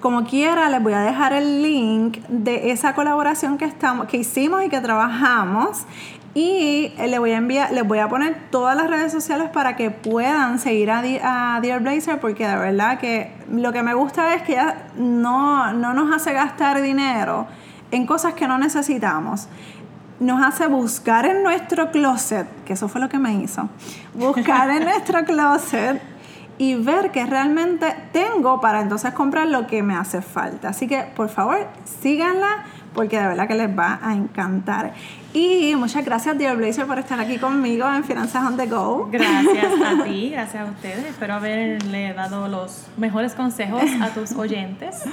Como 0.00 0.24
quiera, 0.24 0.70
les 0.70 0.82
voy 0.82 0.94
a 0.94 1.00
dejar 1.00 1.32
el 1.34 1.62
link 1.62 2.18
de 2.28 2.70
esa 2.70 2.94
colaboración 2.94 3.58
que 3.58 3.66
estamos, 3.66 4.06
que 4.06 4.16
hicimos 4.18 4.64
y 4.64 4.68
que 4.70 4.80
trabajamos. 4.80 5.84
Y 6.32 6.92
les 6.96 7.18
voy 7.18 7.32
a 7.32 7.38
enviar, 7.38 7.72
les 7.72 7.86
voy 7.86 7.98
a 7.98 8.08
poner 8.08 8.36
todas 8.50 8.76
las 8.76 8.88
redes 8.88 9.10
sociales 9.10 9.48
para 9.48 9.74
que 9.74 9.90
puedan 9.90 10.60
seguir 10.60 10.90
a, 10.90 11.56
a 11.56 11.60
Dear 11.60 11.80
Blazer, 11.80 12.20
porque 12.20 12.46
de 12.46 12.56
verdad 12.56 13.00
que 13.00 13.32
lo 13.50 13.72
que 13.72 13.82
me 13.82 13.94
gusta 13.94 14.34
es 14.34 14.42
que 14.42 14.52
ella 14.52 14.76
no, 14.96 15.72
no 15.72 15.92
nos 15.92 16.14
hace 16.14 16.32
gastar 16.32 16.80
dinero 16.82 17.48
en 17.90 18.06
cosas 18.06 18.34
que 18.34 18.46
no 18.46 18.58
necesitamos. 18.58 19.48
Nos 20.20 20.42
hace 20.46 20.68
buscar 20.68 21.26
en 21.26 21.42
nuestro 21.42 21.90
closet, 21.90 22.46
que 22.64 22.74
eso 22.74 22.88
fue 22.88 23.00
lo 23.00 23.08
que 23.08 23.18
me 23.18 23.34
hizo, 23.34 23.68
buscar 24.14 24.70
en 24.70 24.84
nuestro 24.84 25.24
closet 25.24 26.00
y 26.58 26.74
ver 26.74 27.10
que 27.10 27.24
realmente 27.24 27.96
tengo 28.12 28.60
para 28.60 28.82
entonces 28.82 29.14
comprar 29.14 29.48
lo 29.48 29.66
que 29.66 29.82
me 29.82 29.96
hace 29.96 30.20
falta. 30.20 30.68
Así 30.68 30.86
que 30.86 31.04
por 31.16 31.30
favor 31.30 31.66
síganla 32.02 32.66
porque 32.94 33.18
de 33.18 33.28
verdad 33.28 33.48
que 33.48 33.54
les 33.54 33.76
va 33.76 33.98
a 34.02 34.14
encantar. 34.14 34.92
Y 35.32 35.76
muchas 35.76 36.04
gracias 36.04 36.36
Dear 36.36 36.56
Blazer 36.56 36.86
por 36.86 36.98
estar 36.98 37.20
aquí 37.20 37.38
conmigo 37.38 37.86
en 37.86 38.02
Finanzas 38.02 38.44
on 38.44 38.56
the 38.56 38.66
Go. 38.66 39.08
Gracias 39.12 39.72
a 39.80 40.02
ti, 40.02 40.30
gracias 40.32 40.68
a 40.68 40.70
ustedes. 40.70 41.04
Espero 41.06 41.34
haberle 41.34 42.12
dado 42.14 42.48
los 42.48 42.88
mejores 42.96 43.34
consejos 43.34 43.84
a 44.00 44.08
tus 44.08 44.32
oyentes. 44.32 45.04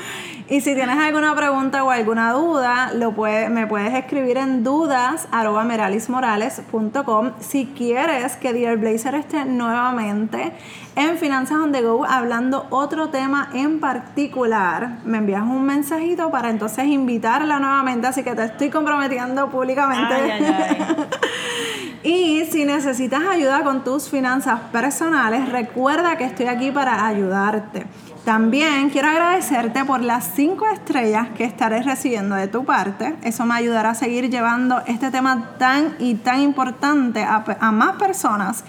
Y 0.49 0.61
si 0.61 0.75
tienes 0.75 0.97
alguna 0.97 1.35
pregunta 1.35 1.83
o 1.83 1.91
alguna 1.91 2.31
duda, 2.31 2.93
lo 2.93 3.11
puede, 3.11 3.49
me 3.49 3.67
puedes 3.67 3.93
escribir 3.93 4.37
en 4.37 4.63
dudas 4.63 5.27
arroba 5.29 5.65
meralismorales.com. 5.65 7.31
Si 7.41 7.65
quieres 7.65 8.37
que 8.37 8.53
Dear 8.53 8.77
Blazer 8.77 9.15
esté 9.15 9.43
nuevamente 9.43 10.53
en 10.95 11.17
Finanzas 11.17 11.57
on 11.57 11.73
the 11.73 11.81
Go 11.81 12.05
hablando 12.05 12.65
otro 12.69 13.09
tema 13.09 13.49
en 13.53 13.81
particular, 13.81 14.99
me 15.03 15.17
envías 15.17 15.41
un 15.41 15.65
mensajito 15.65 16.31
para 16.31 16.49
entonces 16.49 16.85
invitarla 16.85 17.59
nuevamente. 17.59 18.07
Así 18.07 18.23
que 18.23 18.33
te 18.33 18.45
estoy 18.45 18.69
comprometiendo 18.69 19.49
públicamente. 19.49 20.06
Ay, 20.09 20.31
ay. 20.31 20.77
Y 22.03 22.45
si 22.45 22.63
necesitas 22.63 23.21
ayuda 23.29 23.63
con 23.63 23.83
tus 23.83 24.09
finanzas 24.09 24.61
personales, 24.71 25.49
recuerda 25.49 26.15
que 26.15 26.23
estoy 26.23 26.45
aquí 26.45 26.71
para 26.71 27.05
ayudarte. 27.05 27.85
También 28.23 28.89
quiero 28.89 29.09
agradecerte 29.09 29.83
por 29.83 30.01
las 30.01 30.31
cinco 30.35 30.65
estrellas 30.67 31.27
que 31.35 31.43
estaré 31.43 31.81
recibiendo 31.81 32.35
de 32.35 32.47
tu 32.47 32.63
parte. 32.63 33.15
Eso 33.23 33.45
me 33.45 33.55
ayudará 33.55 33.89
a 33.89 33.95
seguir 33.95 34.29
llevando 34.29 34.81
este 34.85 35.11
tema 35.11 35.49
tan 35.57 35.95
y 35.99 36.15
tan 36.15 36.41
importante 36.41 37.23
a, 37.23 37.43
a 37.59 37.71
más 37.73 37.97
personas, 37.97 38.63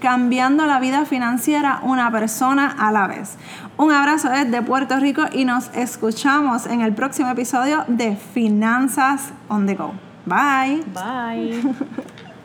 cambiando 0.00 0.66
la 0.66 0.78
vida 0.78 1.04
financiera 1.04 1.80
una 1.82 2.12
persona 2.12 2.76
a 2.78 2.92
la 2.92 3.08
vez. 3.08 3.36
Un 3.76 3.90
abrazo 3.92 4.28
desde 4.28 4.62
Puerto 4.62 5.00
Rico 5.00 5.22
y 5.32 5.44
nos 5.44 5.68
escuchamos 5.74 6.66
en 6.66 6.80
el 6.80 6.94
próximo 6.94 7.28
episodio 7.30 7.84
de 7.88 8.16
Finanzas 8.16 9.32
on 9.48 9.66
the 9.66 9.74
Go. 9.74 10.13
Bye. 10.26 10.82
Bye. 10.92 11.62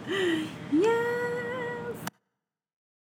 Yeah. 0.72 1.16